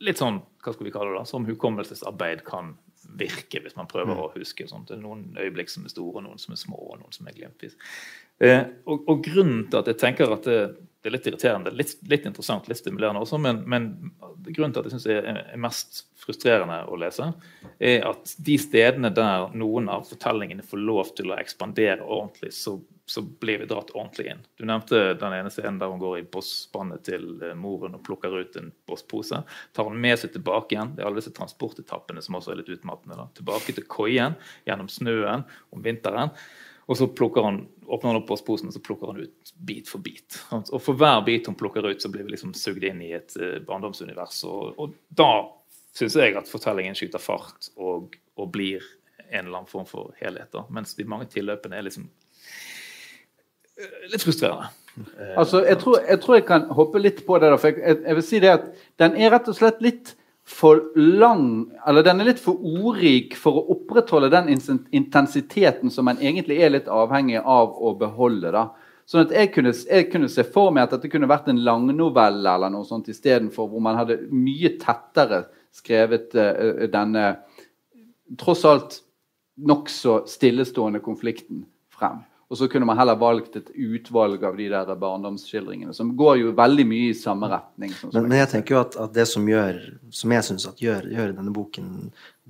[0.00, 2.74] Litt sånn, hva skal vi kalle det, da, som hukommelsesarbeid kan
[3.18, 4.66] virke, hvis man prøver å huske.
[4.70, 4.92] Sånt.
[5.00, 7.78] Noen øyeblikk som er store, noen som er små, og noen som er glimtvis.
[8.42, 10.60] Eh, og, og grunnen til at jeg tenker at det,
[11.04, 13.90] det er litt irriterende, litt, litt interessant, litt stimulerende også, men, men
[14.46, 17.26] grunnen til at jeg syns det er, mest frustrerende å lese,
[17.76, 22.78] er at de stedene der noen av fortellingene får lov til å ekspandere ordentlig, så,
[23.04, 24.42] så blir vi dratt ordentlig inn.
[24.56, 28.40] Du nevnte den ene scenen der hun går i bosspannet til eh, moren og plukker
[28.40, 29.44] ut en bosspose.
[29.76, 30.96] Tar hun med seg tilbake igjen.
[30.96, 33.20] Det er alle disse transportetappene som også er litt utmattende.
[33.20, 33.28] Da.
[33.36, 36.32] Tilbake til koien gjennom snøen om vinteren.
[36.86, 37.08] Og så
[37.44, 40.36] han, åpner han opp postposen og så plukker han ut bit for bit.
[40.52, 43.36] Og For hver bit hun plukker ut, så blir vi liksom sugd inn i et
[43.40, 44.42] uh, barndomsunivers.
[44.48, 45.30] Og, og da
[45.96, 48.84] syns jeg at fortellingen skyter fart og, og, blir
[49.30, 50.50] en eller annen form for helhet.
[50.52, 50.66] Da.
[50.74, 52.10] Mens de mange tilløpene er liksom
[53.78, 54.72] uh, litt frustrerende.
[55.34, 57.48] Altså, jeg tror, jeg tror, jeg kan hoppe litt på det.
[57.50, 58.68] da, for jeg, jeg vil si det at
[59.00, 60.12] Den er rett og slett litt
[60.44, 64.50] for lang Eller den er litt for ordrik for å opprettholde den
[64.92, 68.52] intensiteten som en egentlig er litt avhengig av å beholde.
[68.52, 68.68] da.
[69.08, 72.54] Sånn at jeg kunne, jeg kunne, se for meg at dette kunne vært en langnovelle
[72.56, 77.26] eller noe sånt istedenfor, hvor man hadde mye tettere skrevet uh, denne
[78.40, 79.00] tross alt
[79.60, 82.22] nokså stillestående konflikten frem.
[82.52, 86.52] Og så kunne man heller valgt et utvalg av de der barndomsskildringene, som går jo
[86.56, 87.94] veldig mye i samme retning.
[87.96, 89.80] Sånn men, men, jeg tenker jo at, at, det som gjør
[90.14, 91.88] som jeg synes gjør, gjør, denne boken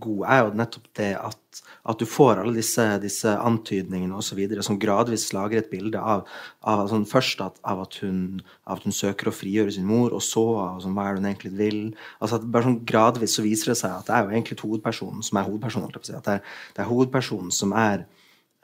[0.03, 4.80] god, er jo nettopp det at, at du får alle disse, disse antydningene videre, som
[4.82, 6.24] gradvis lager et bilde av,
[6.66, 10.24] av sånn, først at, av, hun, av, at hun, søker å frigjøre sin mor, og
[10.26, 11.80] så av sånn, hva er det hun egentlig vil.
[12.18, 15.22] Altså at bare sånn Gradvis så viser det seg at det er jo egentlig hovedpersonen
[15.22, 15.95] som er hovedpersonen.
[15.95, 18.09] At det er, det er hovedpersonen som er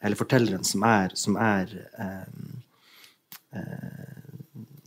[0.02, 4.14] eller fortelleren som er som er, eh, eh,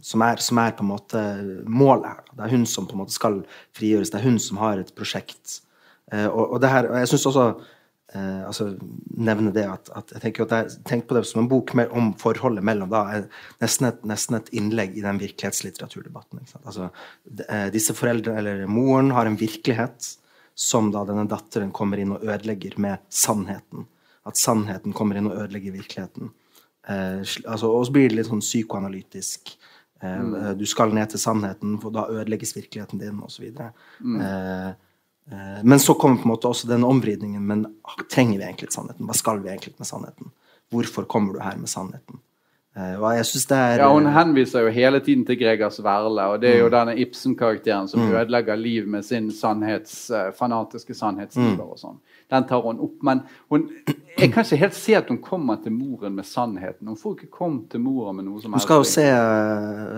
[0.02, 1.22] som er, som er på en måte
[1.66, 2.24] målet her.
[2.34, 3.44] Det er hun som på en måte skal
[3.78, 4.12] frigjøres.
[4.12, 5.62] Det er hun som har et prosjekt.
[6.12, 7.46] Eh, og, og, det her, og jeg syns også
[8.16, 8.68] eh, altså,
[9.16, 12.12] nevne det at, at jeg tenker at jeg tenker på det som en bok om
[12.20, 13.06] forholdet mellom da,
[13.64, 16.44] nesten et, nesten et innlegg i den virkelighetslitteraturdebatten.
[16.66, 16.90] Altså,
[17.48, 20.16] eh, disse foreldrene, eller moren, har en virkelighet
[20.54, 23.88] som da denne datteren kommer inn og ødelegger med sannheten
[24.28, 26.32] at sannheten kommer inn og ødelegger virkeligheten.
[26.88, 29.54] Eh, altså, og så blir det litt sånn psykoanalytisk.
[30.04, 30.34] Eh, mm.
[30.40, 33.50] Eh, du skal ned til sannheten, for da ødelegges virkeligheten din, osv.
[34.00, 34.20] Mm.
[34.22, 34.70] Eh,
[35.32, 37.44] eh, men så kommer på en måte også denne omvridningen.
[37.46, 37.66] Men
[38.12, 39.08] trenger vi egentlig sannheten?
[39.08, 40.32] Hva skal vi egentlig med sannheten?
[40.74, 42.22] Hvorfor kommer du her med sannheten?
[42.78, 46.22] Eh, og jeg synes det er Ja, Hun henviser jo hele tiden til Gregers Verle,
[46.22, 46.74] og det er jo mm.
[46.74, 48.16] denne Ibsen-karakteren som mm.
[48.16, 51.70] ødelegger liv med sin sannhets, fanatiske sannhetsiver mm.
[51.70, 52.00] og sånn.
[52.34, 52.96] Den tar hun opp.
[53.06, 53.22] Men
[53.54, 53.68] hun,
[54.18, 56.88] jeg kan ikke helt se at hun kommer til moren med sannheten.
[56.88, 58.64] Hun får ikke komme til moren med noe som helst.
[58.64, 59.06] Hun skal jo se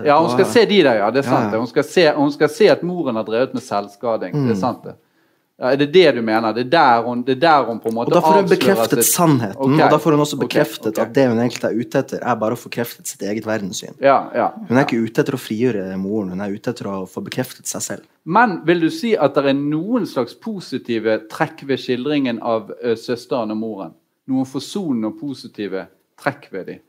[0.06, 1.10] Ja, hun skal se de der, ja.
[1.10, 1.52] Det er sant.
[1.52, 1.58] Ja.
[1.58, 4.36] Hun, skal se, hun, skal se, at moren har drevet med selvskading.
[4.36, 4.48] Mm.
[4.50, 4.98] Det er sant, det.
[5.56, 6.52] Ja, er det det du mener?
[6.52, 8.48] Det er der hun, det er der hun på en måte Og Da får hun
[8.50, 9.14] bekreftet sitt...
[9.14, 9.84] sannheten, okay.
[9.86, 10.90] og da får hun også bekreftet okay.
[10.92, 11.06] Okay.
[11.08, 13.96] at det hun egentlig er ute etter, er bare å få kreftet sitt eget verdenssyn.
[14.04, 16.98] Ja, ja, hun er ikke ute etter å frigjøre moren, hun er ute etter å
[17.08, 18.10] få bekreftet seg selv.
[18.28, 22.92] Men vil du si at det er noen slags positive trekk ved skildringen av uh,
[23.00, 23.96] søsteren og moren?
[24.28, 25.86] Noen forsonende og positive
[26.20, 26.84] trekk ved dem?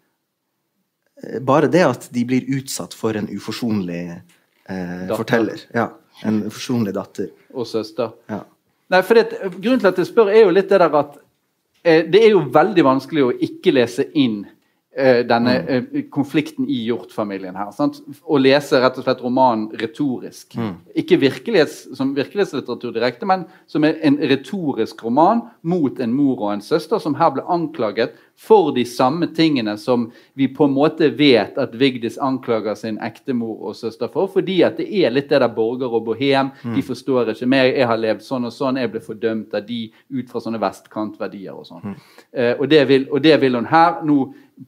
[1.23, 5.63] Eh, bare det at de blir utsatt for en uforsonlig eh, forteller.
[5.71, 5.93] Ja,
[6.27, 7.31] en uforsonlig datter.
[7.55, 8.11] Og søster.
[8.27, 8.43] Ja.
[8.93, 11.17] Nei, for det, Grunnen til at jeg spør, er jo litt det der at
[11.83, 14.45] eh, det er jo veldig vanskelig å ikke lese inn
[14.97, 15.87] denne mm.
[15.93, 17.71] eh, konflikten i Hjort-familien her.
[17.75, 17.99] Sant?
[18.25, 20.55] Og lese rett og slett romanen retorisk.
[20.57, 20.71] Mm.
[20.97, 26.65] Ikke virkelighets, som virkelighetslitteratur direkte, men som en retorisk roman mot en mor og en
[26.65, 31.57] søster som her ble anklaget for de samme tingene som vi på en måte vet
[31.57, 34.29] at Vigdis anklager sin ektemor og søster for.
[34.29, 36.51] Fordi at det er litt det der borger og bohem.
[36.61, 36.75] Mm.
[36.77, 37.73] De forstår ikke meg.
[37.73, 38.77] Jeg har levd sånn og sånn.
[38.77, 41.85] Jeg ble fordømt av de ut fra sånne vestkantverdier og sånn.
[41.85, 41.95] Mm.
[42.33, 42.67] Eh, og,
[43.09, 44.19] og, det vil, hun her nå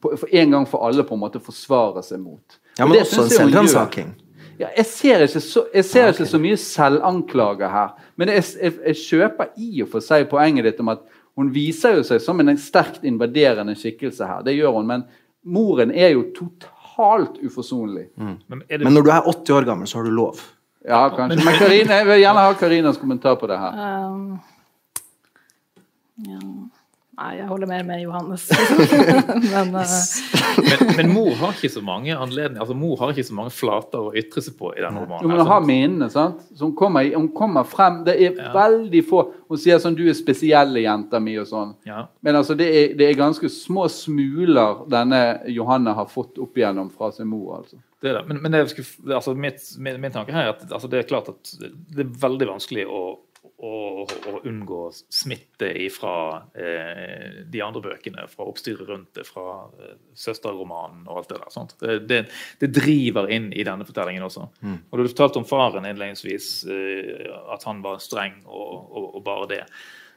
[0.02, 2.58] for en gang for alle på en måte forsvare seg mot.
[2.78, 4.12] Ja, Men også en selvransaking.
[4.60, 6.18] Ja, jeg ser, ikke så, jeg ser okay.
[6.18, 7.94] ikke så mye selvanklager her.
[8.20, 11.06] Men jeg, jeg, jeg kjøper i og for seg poenget ditt om at
[11.38, 14.42] hun viser jo seg som en sterkt invaderende skikkelse her.
[14.44, 15.06] Det gjør hun, men
[15.48, 18.10] moren er jo totalt uforsonlig.
[18.20, 18.34] Mm.
[18.46, 18.82] Men, det...
[18.84, 20.42] men, når du er 80 år gammel, så har du lov.
[20.84, 21.40] Ja, kanskje.
[21.44, 23.80] Men Karine, jeg vil gjerne ha Karinas kommentar på det her.
[24.04, 24.38] Um,
[26.28, 26.40] ja.
[27.20, 28.46] Nei, jeg holder mer med Johannes.
[29.52, 29.82] men, uh...
[30.56, 34.06] men, men, mor har ikke så mange anledninger, altså mor har ikke så mange flater
[34.08, 35.26] å ytre seg på i den romanen.
[35.26, 36.40] Jo, men hun har minnene, sant?
[36.54, 38.48] Så hun kommer, hun kommer, frem Det er ja.
[38.56, 41.74] veldig få Hun sier sånn 'Du er spesielle, jenta mi', og sånn.
[41.84, 42.06] Ja.
[42.24, 46.88] Men altså, det er, det er, ganske små smuler denne Johanne har fått opp igjennom
[46.88, 47.58] fra sin mor.
[47.60, 47.82] altså.
[48.00, 48.28] Det er det.
[48.30, 48.64] Men, men det,
[49.12, 52.14] altså, mitt, min, min, tanke her er at altså, det er klart at det er
[52.22, 53.02] veldig vanskelig å
[53.60, 54.80] å, å unngå
[55.12, 56.14] smitte fra
[56.54, 59.46] eh, de andre bøkene, fra oppstyret rundt det, fra
[59.76, 61.52] eh, søsterromanen og alt det der.
[61.52, 61.76] Sant?
[61.82, 62.20] Det, det,
[62.62, 64.48] det driver inn i denne fortellingen også.
[64.64, 64.78] Mm.
[64.88, 69.50] Og Du fortalte om faren innledningsvis, eh, at han var streng og, og, og bare
[69.50, 69.64] det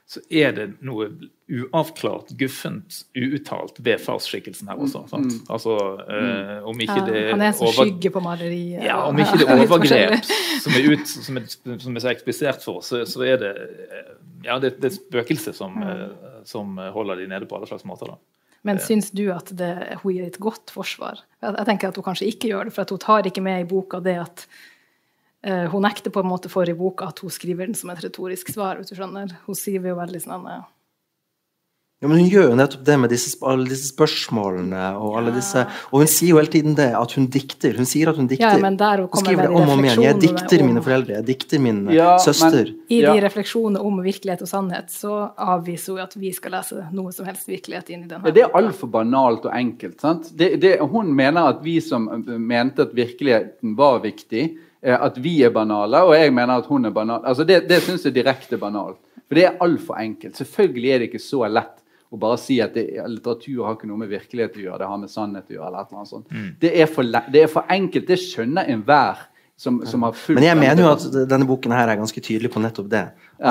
[0.06, 1.08] så er det noe
[1.54, 5.04] uavklart, guffent, uuttalt ved farsskikkelsen her også.
[5.10, 5.32] sant?
[5.32, 5.46] Mm.
[5.54, 5.76] Altså,
[6.08, 8.84] eh, om ikke Ja, han er sånn over- skygge på maleriet.
[8.84, 10.26] ja, Om ikke det er overgrep
[10.64, 11.48] som er, ut, som er,
[11.80, 15.00] som er så eksplisert for, så, så er det eh, ja, det, det er et
[15.00, 16.08] spøkelse som, eh,
[16.44, 18.08] som holder de nede på alle slags måter.
[18.14, 18.18] da.
[18.64, 21.20] Men syns du at det, hun gir et godt forsvar?
[21.42, 23.62] Jeg, jeg tenker at hun kanskje ikke gjør det, for at hun tar ikke med
[23.66, 24.46] i boka det at
[25.44, 28.04] eh, Hun nekter på en måte for i boka at hun skriver den som et
[28.04, 28.78] retorisk svar.
[28.78, 29.38] hvis du skjønner.
[29.46, 30.64] Hun sier jo veldig sånn eh,
[32.04, 35.62] Ja, men hun gjør jo nettopp det med disse, alle disse spørsmålene og alle disse
[35.94, 37.78] Og hun sier jo hele tiden det, at hun dikter.
[37.80, 38.58] Hun sier at hun dikter.
[38.58, 40.02] Ja, men der hun kommer skriver det om og om igjen.
[40.04, 42.74] Jeg dikter om- mine foreldre, jeg dikter min Ja, men- søster.
[42.90, 47.12] I de refleksjonene om virkelighet og sannhet så avviser hun at vi skal lese noe
[47.14, 48.22] som helst virkelighet inn i den.
[48.26, 50.02] Ja, det er altfor banalt og enkelt.
[50.02, 50.36] sant?
[50.36, 55.42] Det, det, hun mener at vi som mente at virkeligheten var viktig, eh, at vi
[55.44, 57.22] er banale, og jeg mener at hun er banal.
[57.24, 58.98] Altså Det, det syns jeg er direkte banalt.
[59.30, 60.36] For det er altfor enkelt.
[60.36, 61.80] Selvfølgelig er det ikke så lett
[62.14, 65.00] å bare si at det, litteratur har ikke noe med virkelighet å gjøre, det har
[65.02, 65.68] med sannhet å gjøre.
[65.70, 66.34] eller et eller annet sånt.
[66.62, 68.10] Det, er for, det er for enkelt.
[68.10, 71.90] Det skjønner enhver som, som har fulgt Men jeg mener jo at denne boken her
[71.90, 73.04] er ganske tydelig på nettopp det.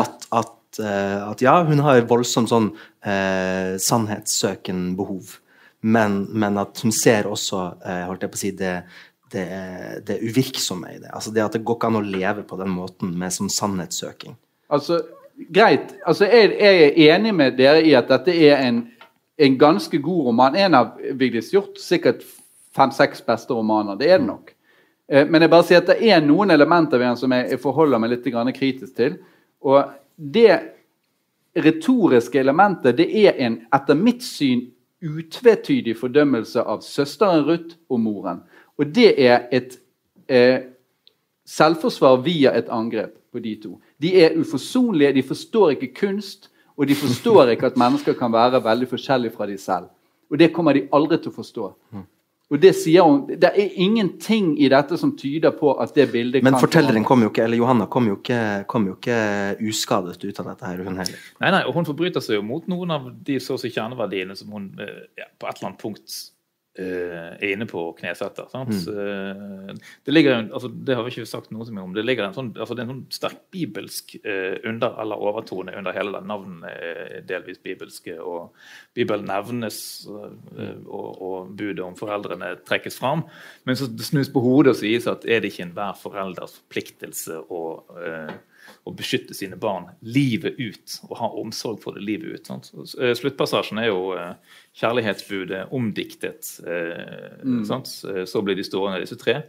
[0.03, 2.69] At, at, eh, at ja, hun har voldsomt sånn
[3.07, 5.39] eh, sannhetssøken behov,
[5.83, 8.77] men, men at hun ser også, eh, holdt jeg på å si, det,
[9.35, 9.47] det,
[10.07, 11.11] det uvirksomme i det.
[11.11, 14.37] Altså det at det går ikke an å leve på den måten med som sannhetssøking.
[14.73, 15.03] Altså,
[15.53, 15.95] greit.
[16.07, 18.83] Altså, jeg, jeg er enig med dere i at dette er en,
[19.39, 20.57] en ganske god roman.
[20.57, 22.25] En av Vigdis Hjorth sikkert
[22.77, 23.99] fem-seks beste romaner.
[24.01, 24.53] Det er det nok.
[25.09, 27.63] Eh, Men jeg bare sier at det er noen elementer ved den som jeg, jeg
[27.63, 29.19] forholder meg litt kritisk til.
[29.61, 30.61] Og det
[31.55, 34.71] retoriske elementet det er en, etter mitt syn,
[35.03, 38.43] utvetydig fordømmelse av søsteren Ruth og moren.
[38.79, 39.75] Og det er et
[40.31, 40.63] eh,
[41.45, 43.81] selvforsvar via et angrep på de to.
[44.03, 48.63] De er uforsonlige, de forstår ikke kunst, og de forstår ikke at mennesker kan være
[48.65, 49.93] veldig forskjellige fra de selv.
[50.33, 51.69] Og det kommer de aldri til å forstå.
[52.53, 56.45] Og Det sier hun, det er ingenting i dette som tyder på at det bildet
[56.45, 59.21] Men kan fortelleren kom jo ikke, eller Johanna kom jo ikke, kom jo ikke
[59.71, 61.23] uskadet ut av dette her, hun heller.
[61.41, 64.37] Nei, nei, og Hun forbryter seg jo mot noen av de så å si kjerneverdiene
[64.37, 66.19] som hun eh, ja, på et eller annet punkt
[66.81, 68.47] er inne på og knesetter.
[68.49, 68.73] sant?
[68.89, 69.75] Eh,
[70.07, 72.35] det ligger altså det har vi ikke sagt noe så mye om, det ligger en
[72.37, 76.29] sånn, altså det er en sånn sterk bibelsk eh, under- eller overtone under hele den
[76.33, 78.17] navnet delvis bibelske.
[78.21, 78.55] og
[78.95, 83.25] Bibelen nevnes, eh, og, og budet om foreldrene trekkes fram.
[83.67, 87.63] Men så snus på hodet og sies at er det ikke enhver forelders forpliktelse å
[88.01, 88.33] eh,
[88.85, 92.51] å beskytte sine barn livet ut og ha omsorg for det livet ut.
[92.51, 92.71] Sant?
[92.99, 94.35] Eh, Sluttpassasjen er jo eh,
[94.81, 96.55] kjærlighetsbudet omdiktet.
[96.63, 97.65] Mm.
[97.69, 97.91] sant?
[98.09, 99.43] Eh, Så blir de stående, disse tre.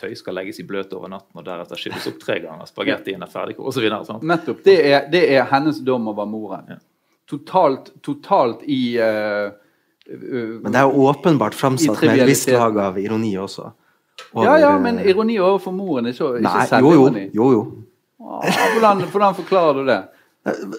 [0.00, 2.68] Tøy skal legges i bløt over natten og deretter skylles opp tre ganger.
[2.70, 3.84] Spagettien er ferdig, osv.
[4.24, 4.62] Nettopp.
[4.64, 6.72] Det er, det er hennes dom over moren.
[6.72, 6.78] Ja.
[7.30, 9.52] Totalt, totalt i uh,
[10.08, 13.68] Men det er jo åpenbart framsatt med et visst lag av ironi også.
[14.34, 17.04] Ja, ja, men ironi overfor moren er ikke, ikke Nei, jo, jo.
[17.36, 17.62] jo, jo.
[18.20, 20.00] Hvordan, hvordan forklarer du det?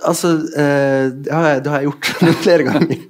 [0.06, 2.12] Altså, eh, det, har jeg, det har jeg gjort
[2.46, 3.08] flere ganger.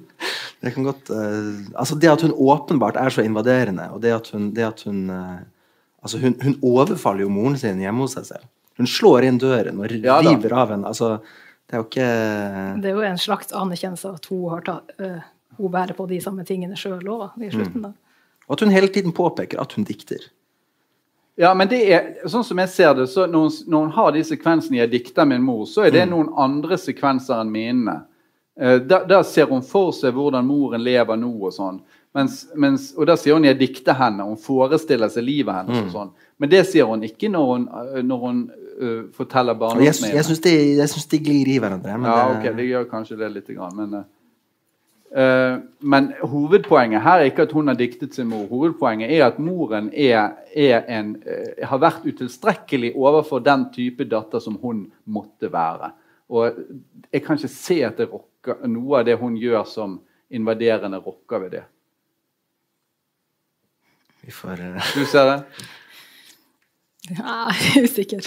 [0.62, 4.30] Det kan godt eh, Altså, det at hun åpenbart er så invaderende, og det at
[4.32, 5.40] hun, det at hun eh,
[6.02, 8.46] Altså, hun, hun overfaller jo moren sin hjemme hos seg selv.
[8.80, 10.90] Hun slår inn døren og Ja river av henne.
[10.90, 11.20] Altså,
[11.70, 12.08] det er jo ikke
[12.82, 15.20] Det er jo en slags anerkjennelse at hun, har tatt, øh,
[15.60, 17.84] hun bærer på de samme tingene sjøl òg, i slutten.
[17.86, 17.92] da.
[18.48, 20.26] Og at hun hele tiden påpeker at hun dikter.
[21.36, 24.24] Ja, men det er, sånn som jeg ser det, så når når hun har de
[24.24, 28.02] sekvensene 'Jeg dikter min mor', så er det noen andre sekvenser enn mine.
[28.60, 31.80] Eh, Da, da ser hun for seg hvordan moren lever nå og sånn.
[32.14, 35.92] Mens, mens, og da sier hun 'jeg dikter henne', hun forestiller seg livet hennes og
[35.92, 36.10] sånn.
[36.38, 40.24] Men det sier hun ikke når hun, øh, når hun uh, forteller Og jeg, jeg
[40.24, 41.98] syns de, de glir i hverandre.
[41.98, 44.04] Men Ja, det, ok, det gjør kanskje det litt, grann, men eh, eh,
[45.12, 48.46] Men hovedpoenget her er ikke at hun har diktet sin mor.
[48.48, 54.40] Hovedpoenget er at moren er, er en, eh, har vært utilstrekkelig overfor den type datter
[54.40, 55.92] som hun måtte være.
[56.32, 56.56] Og
[57.12, 60.00] jeg kan ikke se at det rokker, noe av det hun gjør som
[60.32, 61.62] invaderende rokker ved det.
[64.22, 64.90] vi får, uh...
[64.94, 65.38] Du ser det?
[67.10, 68.22] Ja, er usikker.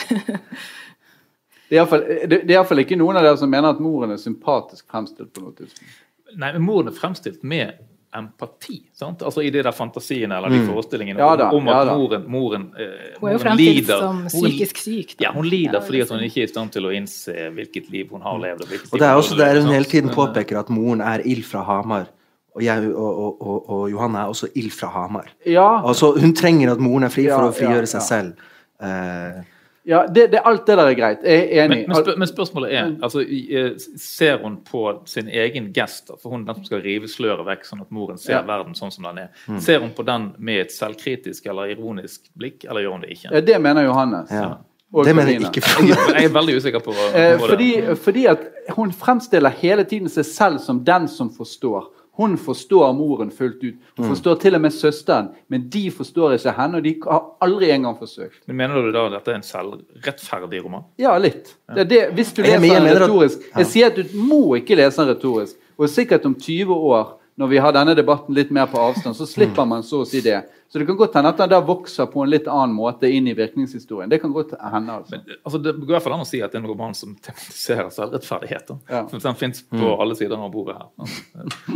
[1.70, 4.12] Det er iallfall- det det er iallfall ikke noen av dere som mener at moren
[4.12, 6.05] er sympatisk fremstilt på noe tidspunkt.
[6.36, 7.74] Nei, men Moren er fremstilt med
[8.16, 8.78] empati.
[8.96, 9.22] Sant?
[9.28, 11.18] Altså I de der fantasiene eller de Mm.
[11.20, 14.00] Ja da, om at ja, moren, moren, eh, Hun er jo fremstilt lider.
[14.00, 15.18] som psykisk syk.
[15.18, 15.24] da.
[15.26, 16.32] Ja, hun lider Ja, fordi at hun liksom.
[16.32, 18.62] ikke er i stand til å innse hvilket liv hun har levd.
[18.62, 21.64] Og, Og det er også der hun hele tiden påpeker at moren er ild fra
[21.64, 22.08] Hamar.
[22.56, 25.28] Og, jeg, og, og, og, og Johanne er også ild fra Hamar.
[25.46, 28.34] Ja, Altså, hun trenger at moren er fri for Ja, å frigjøre ja, seg selv.
[28.82, 29.44] Eh,
[29.88, 31.24] ja det, det, alt det der er greit.
[31.24, 31.78] Jeg er enig.
[31.88, 33.72] Men, men, spør, men spørsmålet er altså, eh,
[34.02, 37.66] Ser hun på sin egen gest, for hun er den som skal rive sløret vekk,
[37.70, 38.42] sånn at moren ser Ja.
[38.48, 39.60] verden sånn som den er, Mm.
[39.62, 43.30] ser hun på den med et selvkritisk eller ironisk blikk, eller gjør hun det ikke?
[43.34, 44.32] Ja, det mener Johannes.
[44.32, 44.54] ja.
[44.94, 45.62] Og Det mener jeg ikke.
[46.16, 47.98] Jeg, er- veldig usikker på, Eh, på fordi, det.
[47.98, 48.40] fordi at
[48.78, 51.90] hun fremstiller hele tiden seg selv som den som forstår.
[52.16, 53.76] Hun forstår moren fullt ut.
[53.98, 57.72] Hun forstår til og med søsteren, men de forstår ikke henne, og de har aldri
[57.76, 58.40] engang forsøkt.
[58.48, 60.86] Men Mener du da at dette er en selvrettferdig roman?
[61.00, 61.56] Ja, litt.
[61.76, 63.40] Det er det, hvis du Jeg leser den retorisk.
[63.52, 63.60] ja.
[63.60, 65.56] Jeg sier at du må ikke lese den retorisk.
[65.78, 69.26] Og sikkert om 20 år, når vi har denne debatten litt mer på avstand, så
[69.28, 70.38] slipper man så å si det.
[70.72, 73.28] Så det kan godt hende at den da vokser på en litt annen måte inn
[73.28, 74.10] i virkningshistorien.
[74.12, 74.96] Det kan godt hende.
[75.02, 75.18] altså.
[75.18, 76.96] Men, altså, det går i hvert fall an å si at det er en roman
[76.96, 78.72] som tematiserer selvrettferdighet.
[78.90, 79.04] Ja.
[79.12, 81.12] Den fins på alle sider av bordet her.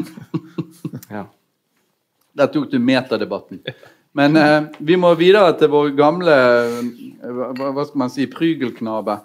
[1.19, 1.27] ja.
[2.39, 3.59] Der tok du metadebatten.
[4.15, 9.17] Men eh, vi må videre til vår gamle eh, hva, hva skal man si, prygelknabe.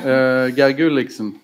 [0.00, 1.34] Eh, Geir Gulliksen.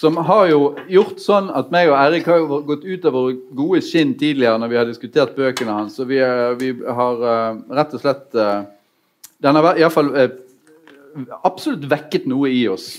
[0.00, 3.36] Som har jo gjort sånn at meg og Erik har jo gått ut av våre
[3.56, 5.94] gode skinn tidligere når vi har diskutert bøkene hans.
[6.04, 6.18] Og vi,
[6.60, 6.68] vi
[6.98, 8.66] har eh, rett og slett eh,
[9.40, 10.34] Den har iallfall eh,
[11.48, 12.90] absolutt vekket noe i oss,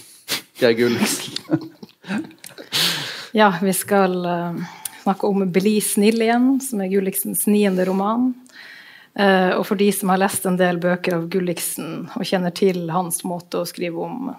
[0.60, 1.38] Geir Gulliksen.
[3.36, 4.16] Ja, vi skal
[5.04, 8.32] snakke om 'Bli snill igjen', som er Gulliksens niende roman.
[9.60, 13.22] Og for de som har lest en del bøker av Gulliksen og kjenner til hans
[13.28, 14.32] måte å skrive om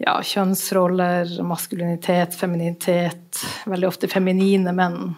[0.00, 5.14] ja, kjønnsroller, maskulinitet, feminitet, veldig ofte feminine menn,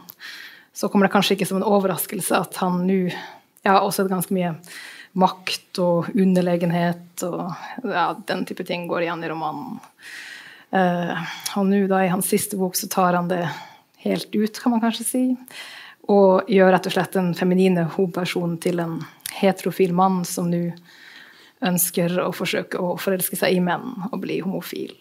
[0.75, 4.57] så kommer det kanskje ikke som en overraskelse at han nå ja, også ganske mye
[5.23, 7.53] makt og underlegenhet og
[7.85, 9.77] ja, den type ting går igjen i romanen.
[10.73, 13.45] Eh, og nå da i hans siste bok så tar han det
[14.07, 15.23] helt ut, kan man kanskje si.
[16.11, 18.97] Og gjør rett og slett den feminine hovedpersonen til en
[19.37, 20.71] heterofil mann som nå
[21.63, 24.95] ønsker å forsøke å forelske seg i menn og bli homofil.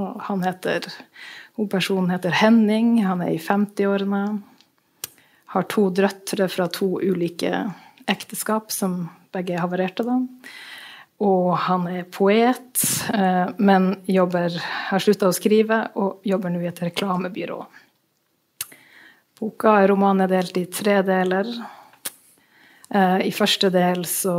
[0.00, 0.88] Og han heter
[1.58, 4.40] Hovedpersonen heter Henning, han er i 50-årene.
[5.52, 7.66] Har to døtre fra to ulike
[8.08, 10.16] ekteskap som begge havarerte, da.
[11.22, 12.82] Og han er poet,
[13.14, 14.56] eh, men jobber,
[14.88, 17.60] har slutta å skrive og jobber nå i et reklamebyrå.
[19.38, 21.52] Boka, romanen er delt i tre deler.
[22.88, 24.34] Eh, I første del så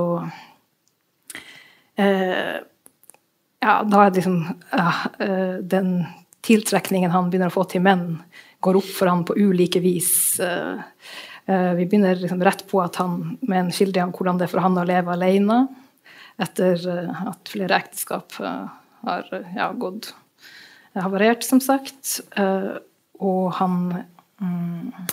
[3.64, 4.40] Ja, da er liksom
[4.72, 6.04] ja, eh, Den
[6.44, 8.18] tiltrekningen han begynner å få til menn,
[8.64, 10.40] går opp for han på ulike vis.
[10.44, 10.82] Eh,
[11.48, 14.52] eh, vi begynner liksom rett på at han, med en skildring av hvordan det er
[14.52, 15.62] for han å leve alene
[16.44, 18.68] etter eh, at flere ekteskap eh,
[19.08, 20.12] har eh, ja, gått
[21.00, 22.18] havarert, som sagt.
[22.36, 22.74] Eh,
[23.24, 23.80] og han
[24.44, 25.06] mm,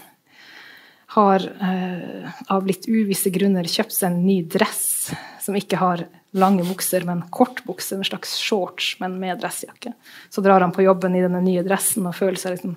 [1.15, 5.13] har eh, av litt uvisse grunner kjøpt seg en ny dress
[5.47, 9.93] som ikke har lange bukser, men kort bukse, en slags shorts, men med dressjakke.
[10.31, 12.77] Så drar han på jobben i denne nye dressen og føler seg liksom,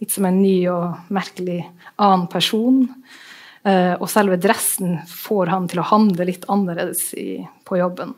[0.00, 1.60] litt som en ny og merkelig
[1.96, 2.84] annen person.
[3.64, 8.12] Uh, og selve dressen får han til å handle litt annerledes i, på jobben.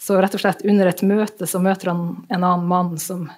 [0.00, 3.30] Så rett og slett under et møte så møter han en annen mann som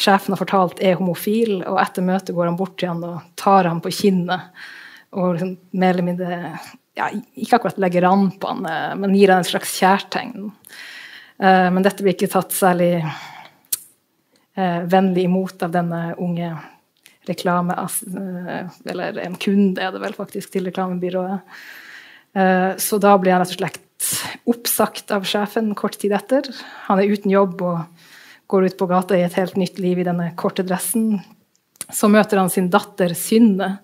[0.00, 3.68] sjefen har fortalt er homofil, og etter møtet går han bort til han og tar
[3.68, 4.50] han på kinnet
[5.10, 6.38] og liksom mer eller mindre
[7.00, 8.68] ja, Ikke akkurat legger an på han,
[9.00, 10.50] men gir han et slags kjærtegn.
[11.40, 16.52] Eh, Men dette blir ikke tatt særlig eh, vennlig imot av denne unge
[17.28, 17.76] reklame...
[17.76, 21.40] eh, Eller en kunde, er det vel faktisk, til reklamebyrået.
[22.30, 24.10] Så da blir han rett og slett
[24.46, 26.46] oppsagt av sjefen kort tid etter.
[26.86, 28.04] Han er uten jobb og
[28.46, 31.16] går ut på gata i et helt nytt liv i denne korte dressen.
[31.90, 33.80] Så møter han sin datter Synne,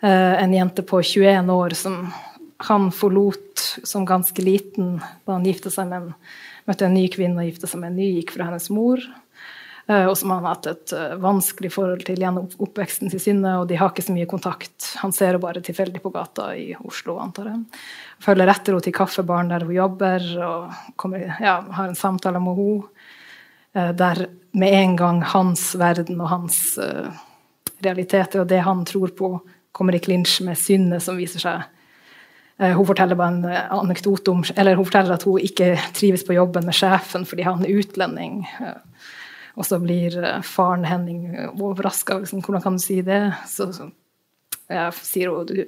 [0.00, 2.06] en jente på 21 år som
[2.58, 6.14] han forlot som ganske liten da han gifta seg med en,
[6.68, 9.02] møtte en ny kvinne og gifta seg med en ny, gikk fra hennes mor.
[9.88, 13.56] eh, Og som han har hatt et eh, vanskelig forhold til gjennom oppveksten til sinne,
[13.60, 14.94] og de har ikke så mye kontakt.
[15.02, 17.82] Han ser henne bare tilfeldig på gata i Oslo, antar jeg.
[18.24, 22.56] Følger etter henne til kaffebaren der hun jobber, og kommer, ja, har en samtale med
[22.62, 22.88] henne.
[23.74, 26.78] Eh, der med en gang hans verden og hans
[27.82, 29.40] realiteter og det han tror på,
[29.74, 31.64] kommer i klinsj med synet som viser seg
[32.72, 37.64] Hun forteller eh, hun forteller at hun ikke trives på jobben med sjefen fordi han
[37.64, 38.44] er utlending.
[38.60, 39.10] Eh,
[39.54, 42.18] og så blir eh, faren Henning overraska.
[42.22, 43.34] Liksom, hvordan kan du si det?
[43.48, 43.90] Så, så
[44.68, 45.66] Jeg sier hun du,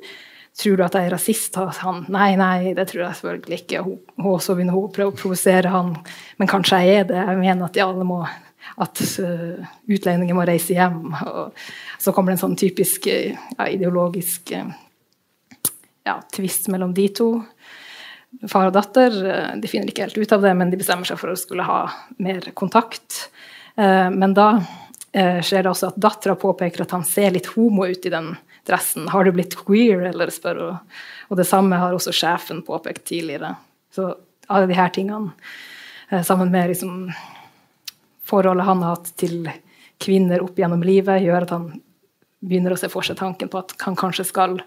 [0.56, 1.56] Tror du at jeg er rasist?
[1.82, 3.82] Han nei, nei, det tror jeg selvfølgelig ikke.
[3.84, 5.90] Hun, hun så begynner hun å prøve å provosere han,
[6.40, 7.18] men kanskje jeg er det.
[7.28, 8.22] Jeg mener at alle må
[8.80, 11.12] at uh, utlendinger må reise hjem.
[11.12, 11.52] Og
[12.00, 14.72] så kommer det en sånn typisk ja, ideologisk uh,
[16.06, 17.30] ja, tvist mellom de to.
[18.50, 21.20] Far og datter uh, de finner ikke helt ut av det, men de bestemmer seg
[21.20, 21.84] for å skulle ha
[22.22, 23.26] mer kontakt.
[23.76, 24.62] men da
[25.12, 28.30] skjer det også at dattera påpeker at han ser litt homo ut i den
[28.66, 29.08] dressen.
[29.08, 30.78] Har du blitt queer, eller spør hun.
[31.30, 33.54] Og det samme har også sjefen påpekt tidligere.
[33.94, 34.14] Så
[34.46, 35.32] alle de her tingene,
[36.10, 37.12] eh, sammen med liksom
[38.24, 39.50] forholdet han har hatt til
[39.98, 41.82] kvinner opp gjennom livet, gjør at han
[42.44, 44.60] begynner å se for seg tanken på at han kanskje skal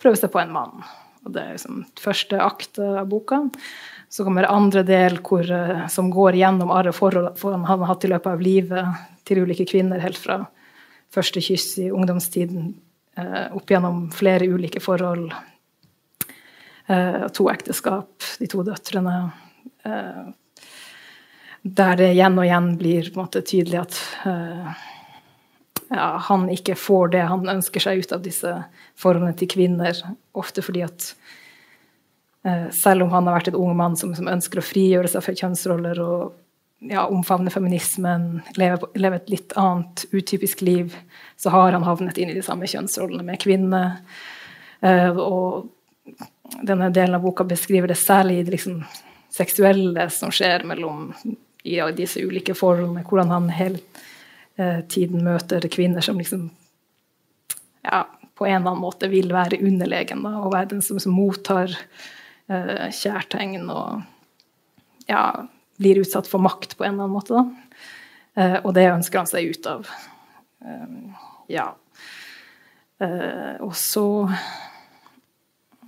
[0.00, 0.84] prøve seg på en mann.
[1.24, 3.42] Og det er liksom første akt av boka.
[4.10, 8.12] Så kommer andre del hvor, eh, som går gjennom alle forhold han har hatt i
[8.12, 10.42] løpet av livet til ulike kvinner, helt fra
[11.10, 12.72] første kyss i ungdomstiden
[13.20, 15.32] Eh, opp gjennom flere ulike forhold.
[16.86, 19.32] Eh, to ekteskap, de to døtrene.
[21.60, 23.96] Der det igjen og igjen blir måte, tydelig at
[25.90, 28.52] ja, han ikke får det han ønsker seg ut av disse
[29.00, 29.98] forholdene til kvinner.
[30.38, 31.12] Ofte fordi at
[32.72, 35.34] selv om han har vært en ung mann som, som ønsker å frigjøre seg fra
[35.36, 36.30] kjønnsroller og
[36.80, 40.96] ja, omfavne feminismen, leve, leve, et litt annet utypisk liv,
[41.36, 43.98] så har han havnet inn i de samme kjønnsrollene med kvinner.
[44.80, 48.80] Uh, og denne delen av boka beskriver det særlig i det liksom,
[49.30, 51.10] seksuelle som skjer mellom
[51.68, 54.06] ja, disse ulike forholdene, hvordan han hele uh,
[54.90, 56.48] tiden møter kvinner som liksom
[57.82, 58.02] ja,
[58.40, 61.72] på en eller annen måte vil være underlegen da, og være den som, som mottar
[62.48, 64.00] eh, kjærtegn og
[65.10, 65.24] ja,
[65.80, 67.44] blir utsatt for makt på en eller annen måte.
[68.40, 69.90] Eh, og det ønsker han seg ut av.
[70.64, 71.70] Eh, ja.
[73.00, 74.04] Uh, og så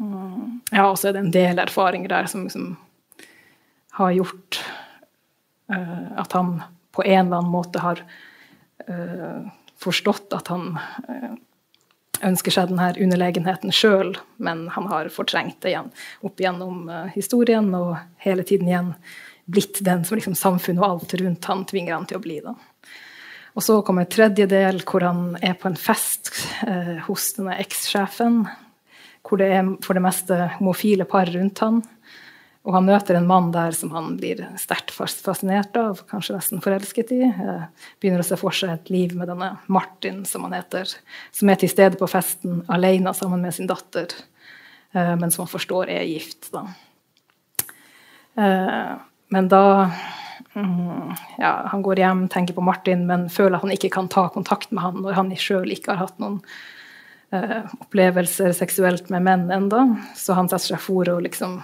[0.01, 2.71] um, Ja, og så er det en del erfaringer der som som
[3.99, 4.63] har gjort
[5.69, 6.55] uh, at han
[6.97, 8.01] på en eller annen måte har
[9.83, 10.76] forstått at han
[12.22, 14.12] ønsker seg denne underlegenheten sjøl,
[14.43, 15.91] men han har fortrengt det igjen
[16.22, 18.93] opp gjennom historien og hele tiden igjen
[19.45, 22.39] blitt den som liksom samfunnet og alt rundt han tvinger han til å bli.
[22.45, 22.55] Da.
[23.53, 26.33] Og så kommer tredje del, hvor han er på en fest
[26.66, 28.45] eh, hos denne ekssjefen.
[29.22, 31.83] Hvor det er for det meste homofile par rundt han.
[32.63, 37.11] Og han møter en mann der som han blir sterkt fascinert av, kanskje nesten forelsket
[37.15, 37.23] i.
[37.27, 37.65] Eh,
[37.99, 40.93] begynner å se for seg et liv med denne Martin, som han heter,
[41.35, 44.15] som er til stede på festen alene sammen med sin datter,
[44.95, 46.53] eh, men som han forstår er gift.
[46.55, 46.63] da.
[48.39, 48.95] Eh,
[49.35, 49.91] men da
[50.55, 51.11] mm,
[51.43, 54.71] ja, Han går hjem, tenker på Martin, men føler at han ikke kan ta kontakt
[54.71, 56.41] med han når han sjøl ikke har hatt noen
[57.33, 59.87] opplevelser seksuelt med menn enda.
[60.15, 61.63] Så han setter seg for å liksom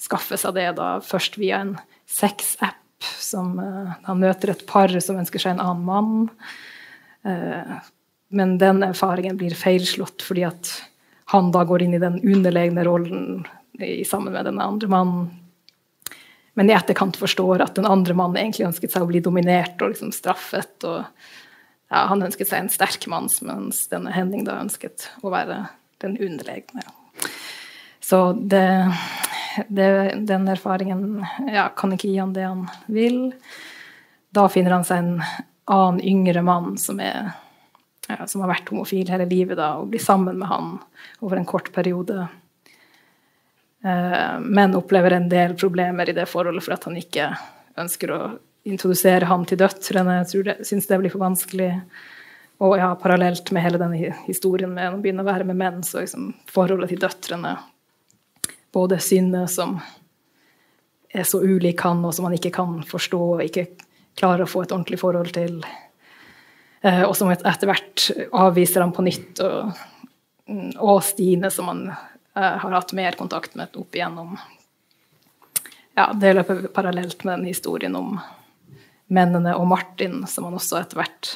[0.00, 1.74] skaffe seg det da, først via en
[2.10, 2.76] sexapp.
[3.00, 6.30] Som, uh, han møter et par som ønsker seg en annen mann.
[7.24, 7.78] Uh,
[8.36, 10.74] men den erfaringen blir feilslått fordi at
[11.32, 13.46] han da går inn i den underlegne rollen
[14.04, 15.30] sammen med den andre mannen
[16.60, 19.94] men i etterkant forstår at den andre mannen egentlig ønsket seg å bli dominert og
[19.94, 20.74] liksom straffet.
[20.84, 21.06] og
[21.88, 25.62] ja, Han ønsket seg en sterk mann, mens denne Henning da ønsket å være
[26.04, 26.84] den underlegne.
[28.10, 28.92] Så det,
[29.68, 33.20] det, den erfaringen ja, kan ikke gi han det han vil.
[34.34, 35.12] Da finner han seg en
[35.70, 37.28] annen yngre mann som, er,
[38.08, 40.74] ja, som har vært homofil hele livet, da, og blir sammen med han
[41.22, 42.26] over en kort periode.
[43.86, 47.30] Eh, men opplever en del problemer i det forholdet for at han ikke
[47.78, 48.20] ønsker å
[48.66, 50.24] introdusere ham til døtrene.
[50.26, 51.76] Jeg syns det blir for vanskelig.
[52.58, 56.02] Og ja, parallelt med hele denne historien med å begynne å være med menn, så
[56.02, 57.60] liksom forholdet til døtrene
[58.72, 59.78] Både Synne, som
[61.10, 63.66] er så ulik han, og som han ikke kan forstå og ikke
[64.18, 65.58] klarer å få et ordentlig forhold til.
[66.82, 69.42] Eh, og som etter hvert avviser ham på nytt.
[69.42, 69.82] Og,
[70.78, 71.88] og Stine, som han
[72.34, 74.38] Eh, har hatt mer kontakt med opp igjennom
[75.94, 78.20] ja, Det løper parallelt med den historien om
[79.10, 81.30] mennene og Martin, som han også etter hvert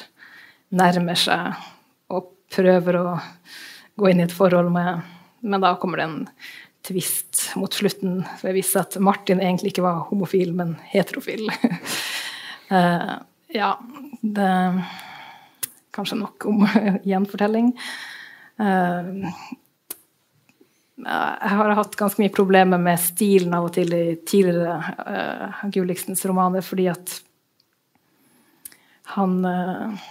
[0.71, 1.59] nærmer seg
[2.07, 3.09] og prøver å
[3.99, 5.03] gå inn i et forhold med.
[5.43, 6.21] Men da kommer det en
[6.85, 11.49] tvist mot slutten for jeg visste at Martin egentlig ikke var homofil, men heterofil.
[12.71, 13.15] uh,
[13.61, 13.73] ja,
[14.21, 14.53] det
[15.95, 16.65] Kanskje nok om
[17.07, 17.69] gjenfortelling.
[18.59, 19.31] Uh,
[21.05, 24.75] jeg har hatt ganske mye problemer med stilen av og til i tidligere
[25.07, 27.21] uh, Gulliksens romaner, fordi at
[29.15, 29.37] han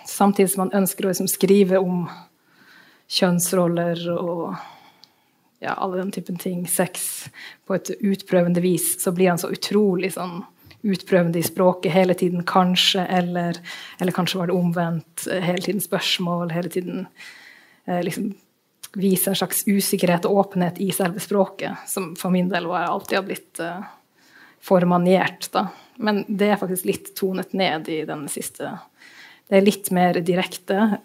[0.07, 2.05] Samtidig som han ønsker å liksom, skrive om
[3.11, 4.55] kjønnsroller og
[5.65, 7.27] ja, alle den typen ting, sex,
[7.67, 10.43] på et utprøvende vis, så blir han så utrolig sånn
[10.85, 13.57] utprøvende i språket hele tiden, kanskje, eller,
[14.01, 15.27] eller kanskje var det omvendt.
[15.33, 17.07] Hele tiden spørsmål, hele tiden
[17.89, 18.35] eh, liksom
[18.95, 23.19] vise en slags usikkerhet og åpenhet i selve språket, som for min del var alltid
[23.19, 23.81] har blitt eh,
[24.61, 25.49] for maniert.
[25.57, 25.67] Da.
[25.97, 28.77] Men det er faktisk litt tonet ned i den siste.
[29.49, 30.99] Det er litt mer direkte.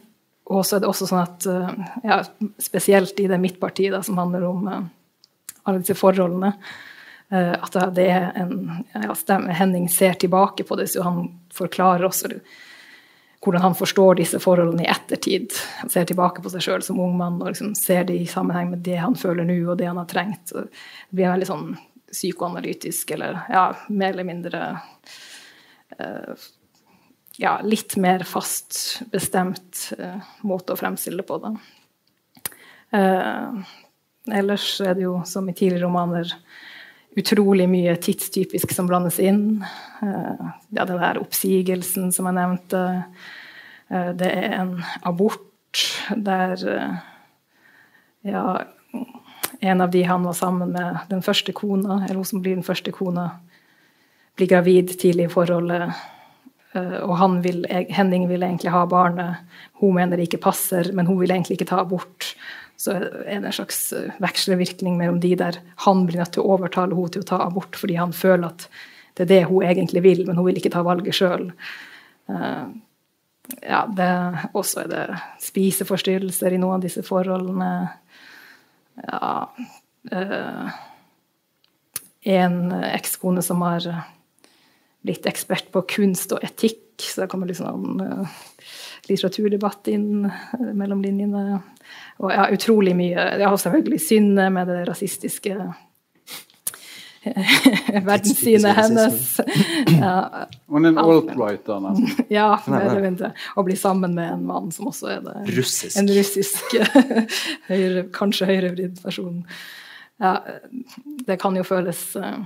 [0.49, 2.21] Og så er det også sånn at, uh, ja,
[2.61, 4.79] spesielt i det midtpartiet da, som handler om uh,
[5.63, 6.55] alle disse forholdene,
[7.29, 8.53] at det er en
[8.89, 11.19] ja, stemme, Henning ser tilbake på det, så han
[11.53, 12.31] forklarer også
[13.43, 15.53] hvordan han forstår disse forholdene i ettertid.
[15.79, 18.73] Han ser tilbake på seg sjøl som ung mann og liksom ser det i sammenheng
[18.73, 20.51] med det han føler nå, og det han har trengt.
[20.51, 21.69] Så det blir veldig sånn
[22.09, 24.63] psykoanalytisk, eller ja, mer eller mindre
[25.99, 26.47] uh,
[27.39, 31.53] Ja, litt mer fast bestemt uh, måte å fremstille på det.
[32.91, 33.61] Uh,
[34.27, 36.33] ellers er det jo, som i tidligere romaner,
[37.15, 39.63] utrolig mye tidstypisk som blandes inn.
[40.03, 42.83] Uh, ja, den der oppsigelsen som jeg nevnte.
[43.87, 44.75] Uh, det er en
[45.07, 46.99] abort der uh,
[48.27, 48.45] ja,
[49.63, 52.67] en av de han var sammen med, den første kona, eller hun som blir den
[52.67, 53.29] første kona,
[54.35, 55.93] blir gravid tidlig i forholdet.
[56.77, 59.39] Og han vil, Henning vil egentlig ha barnet.
[59.81, 62.35] Hun mener det ikke passer, men hun vil egentlig ikke ta abort
[62.79, 66.53] så er det en slags vekslevirkning vekselvirkning mellom de der han blir nødt til å
[66.55, 68.69] overtale henne til å ta abort fordi han føler at
[69.17, 71.49] det er det hun egentlig vil, men hun vil ikke ta valget sjøl.
[72.29, 77.71] Ja, og også er det spiseforstyrrelser i noen av disse forholdene.
[79.03, 79.49] Ja
[82.29, 83.89] En ekskone som har
[85.05, 88.39] blitt ekspert på kunst og etikk, så det kommer litt sånn uh,
[89.07, 90.25] litteraturdebatt inn
[90.75, 91.61] mellom linjene.
[92.19, 93.29] Og ja, utrolig mye.
[93.39, 95.55] Jeg har selvfølgelig Synne med det rasistiske
[98.09, 99.39] verdenssynet hennes.
[99.99, 102.25] Ja, Hun er en alt-writer, nesten.
[102.37, 105.35] Ja, mer Å bli sammen med en mann som også er det.
[105.57, 105.97] Russisk.
[105.99, 106.77] En russisk,
[107.71, 109.43] høyre, kanskje høyrevridd person.
[110.19, 110.37] Ja,
[111.27, 112.39] det kan jo føles uh,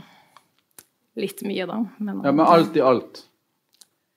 [1.20, 1.80] litt mye, da.
[2.00, 3.24] Men, ja, men alt i alt?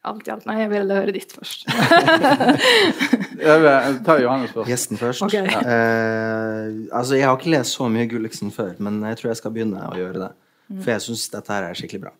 [0.06, 0.46] alt i alt.
[0.48, 1.66] Nei, jeg ville høre ditt først.
[3.46, 4.70] jeg tar Johannes først.
[4.70, 5.24] Gjesten først.
[5.26, 5.46] Okay.
[5.46, 9.54] Eh, altså, jeg har ikke lest så mye Gulliksen før, men jeg tror jeg skal
[9.56, 10.30] begynne å gjøre det.
[10.66, 10.80] Mm.
[10.80, 12.14] For jeg syns dette her er skikkelig bra.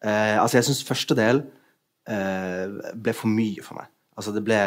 [0.00, 1.42] Eh, altså, jeg syns første del
[2.10, 3.90] eh, ble for mye for meg.
[4.18, 4.60] Altså, det ble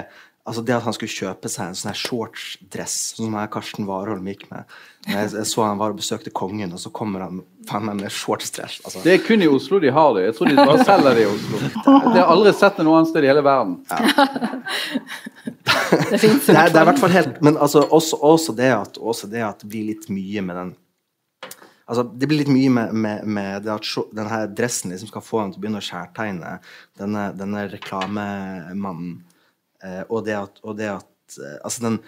[0.44, 4.26] Altså Det at han skulle kjøpe seg en sånn her shortsdress, som som Karsten Warholm
[4.28, 4.68] gikk med.
[5.08, 7.39] Jeg, jeg, så han var og besøkte kongen, og så kommer han
[7.70, 8.82] faen meg med shortsdress.
[8.84, 9.06] Altså.
[9.06, 10.26] Det er kun i Oslo de har det.
[10.28, 11.62] Jeg tror de bare selger det i Oslo.
[11.64, 13.80] Jeg har aldri sett det noe annet sted i hele verden.
[13.88, 13.98] Ja.
[16.14, 19.64] det er i hvert fall helt Men altså, også, også, det at, også det at
[19.64, 20.74] det blir litt mye med den
[21.84, 25.41] Altså, det blir litt mye med, med, med det at denne dressen liksom skal få
[25.41, 26.54] ham til å begynne å skjærtegne
[27.00, 29.18] denne, denne reklamemannen.
[29.84, 32.00] Eh, og det at, og det at eh, altså den,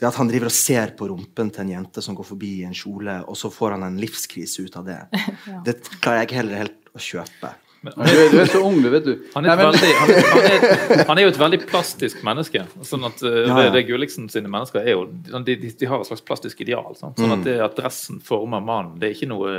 [0.00, 2.66] det at han driver og ser på rumpen til en jente som går forbi i
[2.68, 4.98] en kjole, og så får han en livskrise ut av det,
[5.52, 5.60] ja.
[5.66, 7.54] det klarer jeg ikke heller helt å kjøpe.
[7.86, 9.12] Men, du, du, er så ung, du, vet du.
[9.36, 9.66] Han er, Nei, men...
[9.68, 12.64] veldig, han, er, han, er, han er, jo et veldig plastisk menneske.
[12.88, 16.02] sånn at ja, ja, Det, det, Gulliksen sine mennesker er jo, de, de, de har
[16.02, 16.96] et slags plastisk ideal.
[16.98, 19.52] Sånn, sånn at det at dressen former mannen, det er ikke noe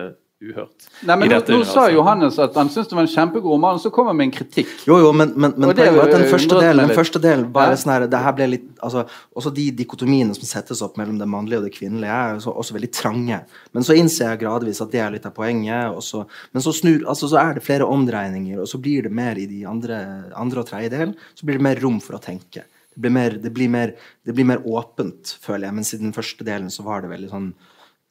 [0.44, 0.86] uhørt.
[1.08, 3.82] Nei, men Nå, nå sa Johannes at han syntes det var en kjempegod roman, og
[3.82, 4.70] så kommer han med en kritikk.
[4.86, 7.80] Jo, jo, men, men, men det, den første delen, den første delen bare ja.
[7.82, 9.08] sånn her, det her ble litt, altså,
[9.38, 12.78] Også de dikotomiene som settes opp mellom det mannlige og det kvinnelige, er også, også
[12.78, 13.42] veldig trange.
[13.74, 15.98] Men så innser jeg gradvis at det er litt av poenget.
[16.06, 16.24] Så,
[16.54, 19.48] men så, snur, altså, så er det flere omdreininger, og så blir det mer i
[19.50, 20.02] de andre,
[20.38, 22.68] andre og tredje delen så blir det mer rom for å tenke.
[22.94, 23.92] Det blir mer, det blir mer,
[24.26, 25.78] det blir mer åpent, føler jeg.
[25.78, 27.50] Mens i den første delen så var det veldig sånn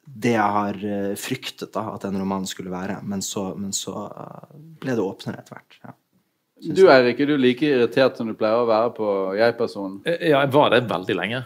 [0.07, 3.01] det jeg har eh, fryktet da, at en roman skulle være.
[3.03, 5.79] Men så, men så eh, ble det åpnere etter hvert.
[5.83, 5.95] Ja.
[6.59, 9.99] Du Eirik, er du like irritert som du pleier å være på jeg-personen?
[10.09, 11.41] Eh, ja, jeg var det veldig lenge.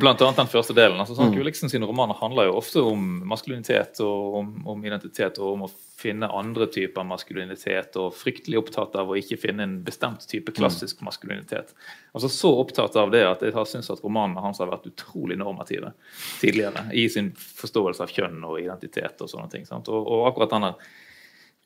[0.00, 0.96] Blant annet den første delen.
[1.02, 1.36] Altså, sånn, mm.
[1.36, 5.70] Gulliksen sine romaner handler jo ofte om maskulinitet og om, om, identitet og om å
[5.98, 11.02] finne andre typer maskulinitet, og fryktelig opptatt av å ikke finne en bestemt type klassisk
[11.02, 11.08] mm.
[11.10, 11.74] maskulinitet.
[12.14, 15.36] Altså Så opptatt av det at jeg har syntes at romanene hans har vært utrolig
[15.40, 15.92] normative
[16.38, 19.68] tidligere i sin forståelse av kjønn og identitet og sånne ting.
[19.74, 20.72] Og, og, akkurat denne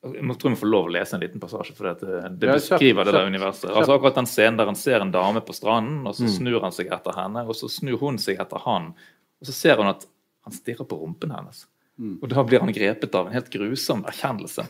[0.03, 3.15] jeg tror vi får lov å lese en liten passasje, for det, det beskriver det
[3.15, 3.69] der universet.
[3.71, 6.33] Altså Akkurat den scenen der han ser en dame på stranden, og så mm.
[6.39, 8.91] snur han seg etter henne, og så snur hun seg etter han,
[9.39, 10.09] og så ser hun at
[10.43, 11.69] han stirrer på rumpen hennes.
[12.01, 14.65] Og da blir han grepet av en helt grusom erkjennelse.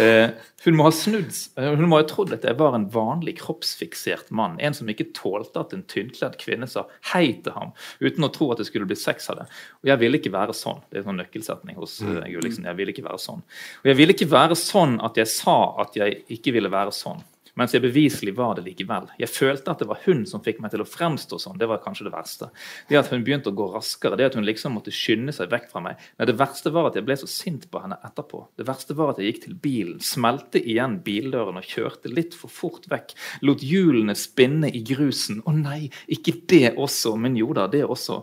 [0.00, 0.30] Eh,
[0.64, 1.28] hun må ha snudd,
[1.60, 4.56] eh, hun må ha trodd at jeg var en vanlig kroppsfiksert mann.
[4.58, 8.48] En som ikke tålte at en tynnkledd kvinne sa hei til ham, uten å tro
[8.52, 9.46] at det skulle bli sex av det.
[9.84, 10.80] Og jeg ville ikke være sånn.
[10.88, 12.64] Det er en sånn nøkkelsetning hos uh, Gulliksen.
[12.64, 13.44] Jeg ville ikke være sånn.
[13.84, 17.20] Og jeg ville ikke være sånn at jeg sa at jeg ikke ville være sånn.
[17.60, 19.10] Mens jeg beviselig var det likevel.
[19.20, 21.58] Jeg følte at det var hun som fikk meg til å fremstå sånn.
[21.60, 22.48] Det var kanskje det verste.
[22.88, 25.68] Det at hun begynte å gå raskere, det at hun liksom måtte skynde seg vekk
[25.72, 26.00] fra meg.
[26.16, 28.40] Nei, det verste var at jeg ble så sint på henne etterpå.
[28.56, 32.52] Det verste var at jeg gikk til bilen, smelte igjen bildøren og kjørte litt for
[32.52, 33.12] fort vekk.
[33.44, 35.44] Lot hjulene spinne i grusen.
[35.44, 38.22] Å nei, ikke det også, men jo da, det også.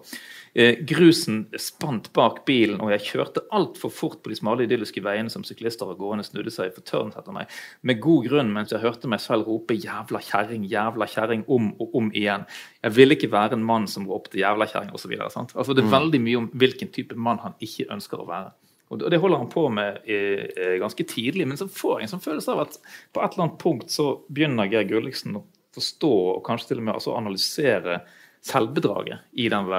[0.54, 5.30] Eh, grusen spant bak bilen, og jeg kjørte altfor fort på de smale, idylliske veiene
[5.30, 7.52] som syklister og gående snudde seg fortørnet etter meg,
[7.86, 11.96] med god grunn mens jeg hørte meg selv rope 'jævla kjerring', 'jævla kjerring' om og
[11.96, 12.48] om igjen.
[12.84, 15.14] Jeg ville ikke være en mann som ropte 'jævla kjerring' osv.
[15.20, 15.98] Altså, det er mm.
[15.98, 18.52] veldig mye om hvilken type mann han ikke ønsker å være.
[18.90, 22.14] Og Det holder han på med eh, eh, ganske tidlig, men så får jeg en
[22.16, 22.80] sånn følelse av at
[23.14, 25.46] på et eller annet punkt så begynner Geir Gulliksen å
[25.78, 28.00] forstå og kanskje til og med altså analysere
[28.42, 29.70] selvbedraget i den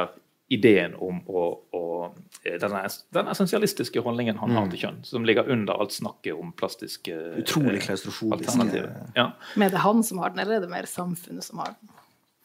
[0.51, 1.45] ideen om å,
[1.79, 1.85] å
[2.43, 2.83] eh, denne,
[3.15, 4.59] den essensialistiske holdningen han mm.
[4.59, 8.83] har til kjønn, som ligger under alt snakket om plastiske Utrolig eh, klaustrofobiske
[9.15, 9.31] ja.
[9.55, 11.95] Men er det han som har den, eller er det mer samfunnet som har den?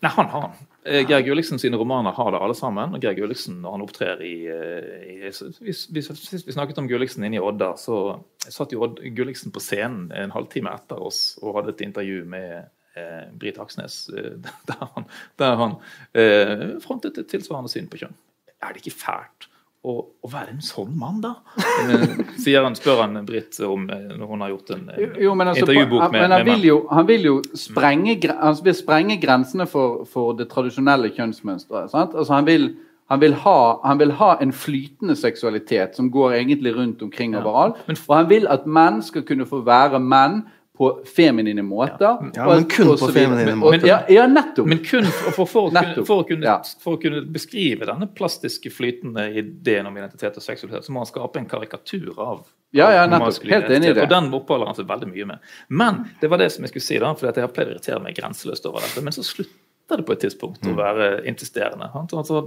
[0.05, 0.69] Nei, han har den.
[0.85, 1.01] Ja.
[1.09, 2.93] Geir Gulliksen sine romaner har det alle sammen.
[2.93, 7.39] og Geir Gulliksen, når han opptrer i, i Hvis vi, vi, snakket om Gulliksen inne
[7.39, 11.85] i Odda, så satt jo Gulliksen på scenen en halvtime etter oss og hadde et
[11.87, 12.69] intervju med
[12.99, 14.37] eh, Britt Aksnes, eh,
[14.69, 15.09] der han,
[15.41, 15.75] der han
[16.13, 18.15] eh, frontet et tilsvarende syn på kjønn.
[18.63, 19.49] Er det ikke fælt
[19.85, 21.35] å, å være en sånn mann, da?
[21.61, 25.61] Eh, sier han, spør han Britt om eh, når hun har gjort en jo, altså,
[25.61, 30.03] intervjubok med, men han vil, jo, han vil jo sprenge, han vil sprenge grensene for,
[30.09, 31.93] for det tradisjonelle kjønnsmønsteret.
[31.93, 32.73] Altså, han vil
[33.13, 37.77] han vil, ha, han vil, ha, en flytende seksualitet som går egentlig rundt omkring overalt.
[37.85, 40.39] Og han vil at menn skal kunne få være menn
[40.77, 41.97] på feminine måter.
[41.99, 43.87] Ja, ja men kun på feminine måter.
[43.87, 44.67] Ja, ja, nettopp.
[44.67, 48.71] Men kun for, for, for, å, for, å kunne, for, å, kunne, beskrive denne plastiske,
[48.73, 52.43] flytende ideen om identitet og seksualitet, så må han skape en karikatur av
[52.75, 53.47] ja, ja, nettopp.
[53.47, 54.03] Helt enig i det.
[54.03, 55.51] Og den oppholder han seg veldig mye med.
[55.71, 58.03] Men det var det som jeg skulle si, da, for jeg har pleid å irritere
[58.03, 59.03] meg grenseløst over dette.
[59.05, 60.79] Men så slutter det på et tidspunkt å mm.
[60.81, 61.87] være insisterende.
[62.03, 62.43] Altså,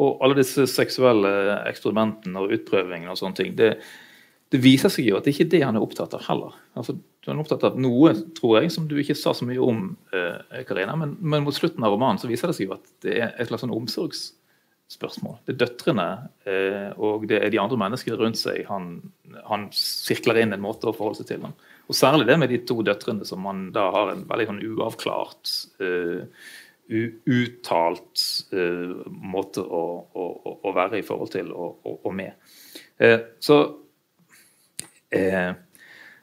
[0.00, 1.32] og alle disse seksuelle
[1.68, 3.56] eksperimentene og utprøvingene og sånne ting.
[3.58, 3.74] det
[4.48, 6.54] det viser seg jo at det ikke er det han er opptatt av heller.
[6.78, 9.90] Altså, du er opptatt av noe, tror jeg, som du ikke sa så mye om,
[10.16, 13.16] eh, Karina, men, men, mot slutten av romanen så viser det seg jo at det
[13.18, 15.34] er et slags sånn omsorgsspørsmål.
[15.44, 16.06] Det er døtrene
[16.48, 18.94] eh, og det er de andre menneskene rundt seg han,
[19.50, 21.44] han, sirkler inn en måte å forholde seg til.
[21.44, 21.52] Ham.
[21.92, 25.52] Og Særlig det med de to døtrene som man da har en veldig sånn uavklart,
[25.84, 26.24] uh,
[26.88, 28.24] uuttalt
[28.56, 28.96] uh,
[29.28, 32.48] måte å, å, å, være i forhold til og, og, og med.
[33.44, 33.58] Så
[35.14, 35.50] eh,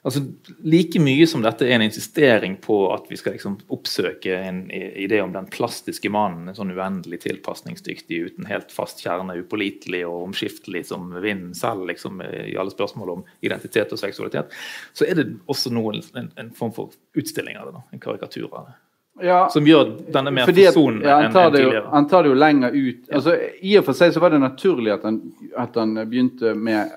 [0.06, 0.22] altså
[0.66, 5.22] Like mye som dette er en insistering på at vi skal liksom oppsøke en idé
[5.24, 10.86] om den plastiske mannen, en sånn uendelig tilpasningsdyktig, uten helt fast kjerne, upålitelig og omskiftelig
[10.92, 14.54] som vinden selv liksom, i alle spørsmål om identitet og seksualitet,
[14.94, 17.78] så er det også noen, en, en form for utstilling av det.
[17.80, 18.82] Da, en karikatur av det.
[19.24, 21.86] Ja, som gjør denne mer forsonende ja, enn tidligere.
[21.94, 23.06] Han tar det jo lenger ut.
[23.16, 25.22] Altså, I og for seg så var det naturlig at han,
[25.56, 26.92] at han begynte med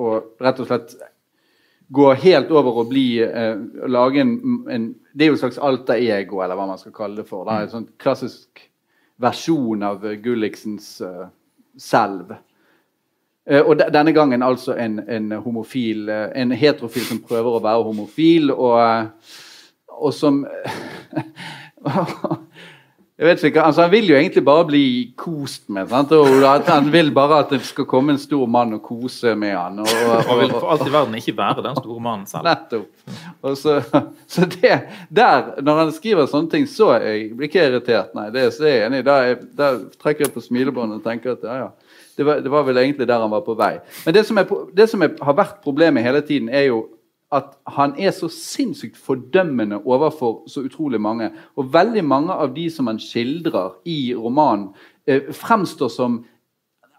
[0.00, 0.94] å rett og slett
[1.92, 3.56] gå helt over og bli eh,
[3.90, 4.36] lage en,
[4.70, 7.42] en, Det er jo et slags alter-ego, eller hva man skal kalle det for.
[7.48, 7.64] Da.
[7.64, 8.62] En sånn klassisk
[9.20, 11.26] versjon av Gulliksens uh,
[11.76, 12.30] selv.
[13.50, 17.64] Uh, og de, denne gangen altså en, en homofil, uh, en heterofil som prøver å
[17.64, 19.10] være homofil, og,
[19.98, 20.44] og som
[23.20, 24.84] Jeg vet ikke, altså Han vil jo egentlig bare bli
[25.16, 25.90] kost med.
[25.90, 26.12] Sant?
[26.16, 29.76] Og Han vil bare at det skal komme en stor mann og kose med han.
[29.78, 32.48] Og, og, og vil for alt i verden ikke være den store mannen selv.
[32.48, 32.86] Nettopp.
[33.42, 33.76] Og så,
[34.32, 38.14] så det, der, Når han skriver sånne ting, så jeg blir ikke irritert.
[38.16, 39.08] Nei, det er jeg enig i.
[39.58, 39.68] Da,
[40.00, 41.70] trekker jeg på smilebåndet og tenker at ja, ja.
[42.16, 43.74] Det var, det var, vel egentlig der han var på vei.
[44.04, 46.82] Men det som, er, det som er, har vært problemet hele tiden, er jo
[47.32, 51.30] at han er så sinnssykt fordømmende overfor så utrolig mange.
[51.56, 54.72] Og veldig mange av de som han skildrer i romanen,
[55.06, 56.24] eh, fremstår som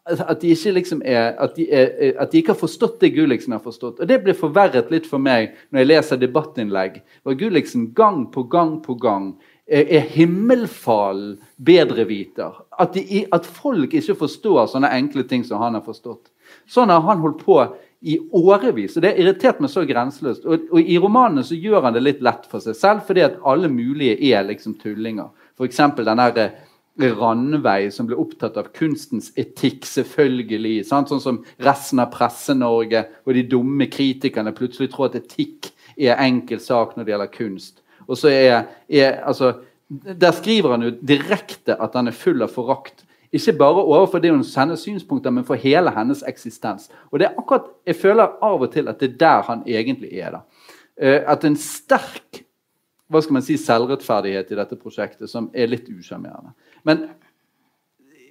[0.05, 3.13] at de ikke liksom er, at de, er, eh, at de ikke har forstått det
[3.15, 3.99] Gulliksen har forstått.
[3.99, 7.01] Og Det blir forverret litt for meg når jeg leser debattinnlegg.
[7.23, 9.35] Hvor Gulliksen gang på gang på gang
[9.71, 12.65] er himmelfallen bedreviter.
[12.79, 12.97] At,
[13.31, 16.31] at folk ikke forstår sånne enkle ting som han har forstått.
[16.67, 17.61] Sånn har han holdt på
[18.01, 18.95] i årevis.
[18.95, 20.45] og Det har irritert meg så grenseløst.
[20.45, 23.37] Og, og, I romanene så gjør han det litt lett for seg selv, fordi at
[23.45, 25.29] alle mulige er liksom tullinger.
[25.57, 25.81] F.eks.
[26.01, 26.51] den der
[27.01, 30.81] Randveig, som ble opptatt av kunstens etikk, selvfølgelig.
[30.87, 31.11] Sant?
[31.11, 36.61] Sånn som resten av Presse-Norge og de dumme kritikerne plutselig tror at etikk er enkel
[36.61, 37.79] sak når det gjelder kunst.
[38.07, 39.53] Og så er, er altså,
[39.91, 43.05] Der skriver han jo direkte at han er full av forakt.
[43.31, 46.89] Ikke bare overfor det hun sender synspunkter, men for hele hennes eksistens.
[47.11, 50.19] Og det er akkurat, Jeg føler av og til at det er der han egentlig
[50.19, 50.31] er.
[50.31, 50.39] da.
[50.97, 52.43] Eh, at en sterk
[53.11, 56.53] hva skal man si, selvrettferdighet i dette prosjektet som er litt usjarmerende.
[56.87, 57.09] Men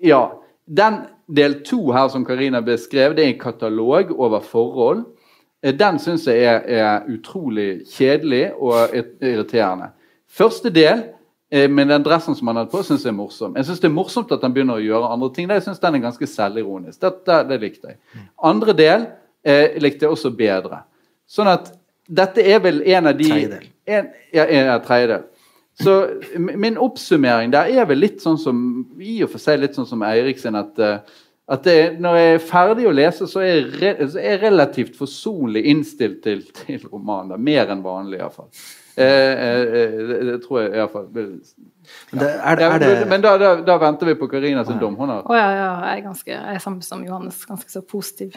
[0.01, 0.23] ja,
[0.65, 5.05] den del to her som Karina beskrev, det er en katalog over forhold.
[5.63, 9.93] Eh, den syns jeg er, er, utrolig kjedelig og irriterende.
[10.31, 11.05] Første del
[11.51, 13.57] eh, med den dressen som han hadde på, syns jeg er morsom.
[13.59, 15.51] Jeg syns det er morsomt at han begynner å gjøre andre ting.
[15.51, 17.01] Jeg synes den er ganske selvironisk.
[17.01, 18.01] Det, det, det, likte jeg.
[18.51, 19.11] Andre del
[19.43, 20.85] eh, likte jeg også bedre.
[21.31, 21.73] Sånn at
[22.11, 23.69] dette er vel en av de Tredjedel.
[23.91, 25.27] En, ja, en tredjedel.
[25.81, 25.95] Så
[26.37, 28.59] min oppsummering der er vel litt sånn som
[29.01, 30.99] i og for seg litt sånn som Eirik sin, at, eh,
[31.51, 34.43] at det, når jeg er ferdig å lese, så er jeg, re, så er jeg
[34.45, 37.41] relativt forsonlig innstilt til, til romanen.
[37.43, 38.51] Mer enn vanlig, iallfall.
[39.01, 41.07] Eh, eh, det, det tror jeg iallfall.
[41.13, 41.31] Men,
[42.11, 44.97] det, er, det, er det, men da, da, da, venter vi på Karina sin dom.
[44.99, 47.83] Hun har oh, ja, ja, jeg er ganske, jeg er sammen som Johannes, ganske så
[47.83, 48.37] positiv.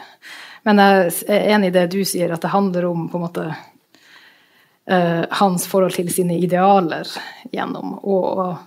[0.64, 3.44] Men jeg er enig i det du sier, at det handler om på en måte
[4.90, 7.12] uh, hans forhold til sine idealer
[7.52, 7.98] gjennom.
[8.00, 8.64] Og, og,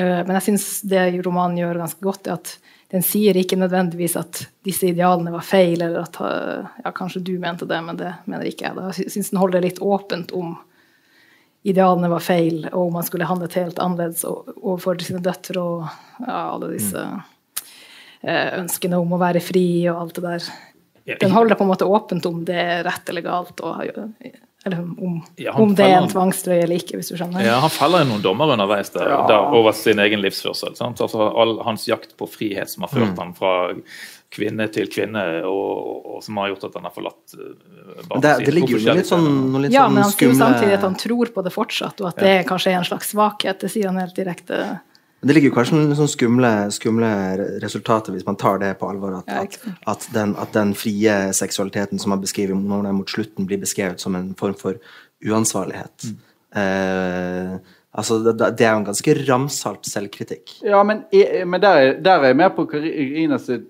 [0.00, 2.56] uh, men jeg syns det romanen gjør ganske godt, er at
[2.90, 7.36] den sier ikke nødvendigvis at disse idealene var feil, eller at uh, ja, kanskje du
[7.42, 8.80] mente det, men det mener ikke jeg.
[8.80, 8.88] Da.
[8.96, 10.56] Jeg syns den holder litt åpent om
[11.66, 15.84] idealene var feil, og om man skulle handlet helt annerledes overfor sine døtre og
[16.24, 17.04] ja, alle disse
[18.20, 20.48] ønskene om å være fri og alt det der.
[21.20, 23.60] Den holder på en måte åpent om det er rett eller galt.
[23.64, 23.80] Og,
[24.64, 27.42] eller om, ja, om det er en tvangstrøye eller ikke, hvis du skjønner.
[27.46, 29.22] Ja, Han faller i noen dommer underveis der, ja.
[29.30, 30.76] der, over sin egen livsførsel.
[30.78, 31.00] Sant?
[31.00, 33.20] Altså All hans jakt på frihet som har ført mm.
[33.22, 33.54] ham fra
[34.30, 38.54] kvinne til kvinne, og, og, som har gjort at han har forlatt barnet det, det
[38.54, 40.94] ligger jo litt sånn, noe litt ja, sånn men han sier jo samtidig at han
[41.00, 43.58] tror på det fortsatt, og at det kanskje er en slags svakhet.
[43.64, 44.60] Det sier han helt direkte.
[45.20, 47.10] Det ligger jo kanskje noen sånn skumle, skumle,
[47.60, 49.18] resultater hvis man tar det på alvor.
[49.18, 49.58] At, ja, at,
[49.92, 54.00] at, den, at, den, frie seksualiteten som man beskriver når den mot slutten blir beskrevet
[54.00, 54.78] som en form for
[55.26, 56.06] uansvarlighet.
[56.08, 56.16] Mm.
[56.62, 60.56] Eh, altså, det, det, er jo en ganske ramsalt selvkritikk.
[60.64, 63.68] Ja, men, men der, er, der, er jeg med på Karina sitt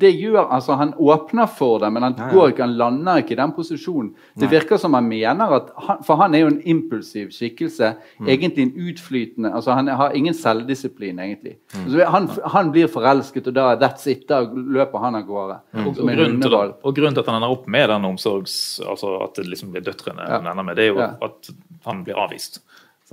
[0.00, 2.34] det gjør, altså Han åpner for det, men han, ja, ja.
[2.34, 4.10] Går ikke, han lander ikke i den posisjonen.
[4.40, 7.92] Det virker som han mener at han, For han er jo en impulsiv skikkelse.
[8.18, 8.28] Mm.
[8.34, 11.56] Egentlig en utflytende altså Han har ingen selvdisiplin, egentlig.
[11.74, 11.84] Mm.
[11.84, 14.26] Altså, han, han, blir forelsket, og da that's it.
[14.28, 15.58] Da løper han av gårde.
[15.72, 15.86] Mm.
[15.86, 18.56] Og, grunnen til, og, grunnen til, at han ender opp med den omsorgs...
[18.84, 20.38] Altså at det liksom blir døtrene ja.
[20.40, 21.52] han ender med, det er jo at
[21.86, 22.64] han blir avvist.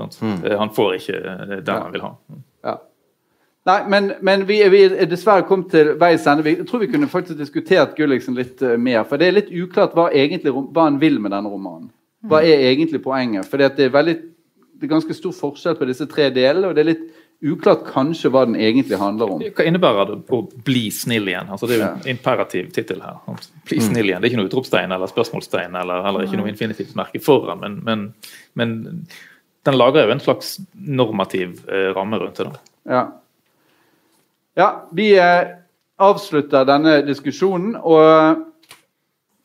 [0.01, 0.39] Mm.
[0.57, 1.19] Han får ikke
[1.61, 2.15] den han vil ha.
[2.65, 2.79] Ja.
[3.69, 6.49] Nei, men, men vi, vi, er dessverre kommet til veis ende.
[6.49, 9.03] Jeg tror vi kunne faktisk diskutert Gulliksen litt uh, mer.
[9.05, 11.91] For det er litt uklart hva, egentlig, hva han vil med denne romanen.
[12.29, 13.45] Hva er egentlig poenget?
[13.49, 14.15] For det er, veldig,
[14.77, 16.69] det er ganske stor forskjell på disse tre delene.
[16.69, 17.05] og det er litt
[17.41, 19.45] uklart kanskje hva den egentlig handler om.
[19.57, 21.49] Hva innebærer det å bli snill igjen?
[21.53, 23.17] Altså, det er jo en imperativ tittel her.
[23.69, 23.85] Bli mm.
[23.87, 24.21] snill igjen.
[24.21, 27.79] Det er ikke noe utropstegn eller spørsmålstegn eller, eller ikke noe infinitivt merke foran, men,
[27.85, 28.05] men,
[28.57, 28.75] men,
[29.65, 32.47] den lager jo en slags normativ eh, ramme rundt det.
[32.49, 32.61] da.
[32.89, 33.01] Ja.
[34.61, 35.47] Ja, vi eh,
[35.97, 38.43] avslutter denne diskusjonen og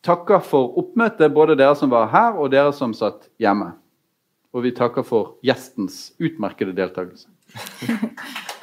[0.05, 3.71] takker for oppmøtet, både dere som var her, og dere som satt hjemme.
[4.53, 7.33] Og vi takker for gjestens utmerkede deltakelse.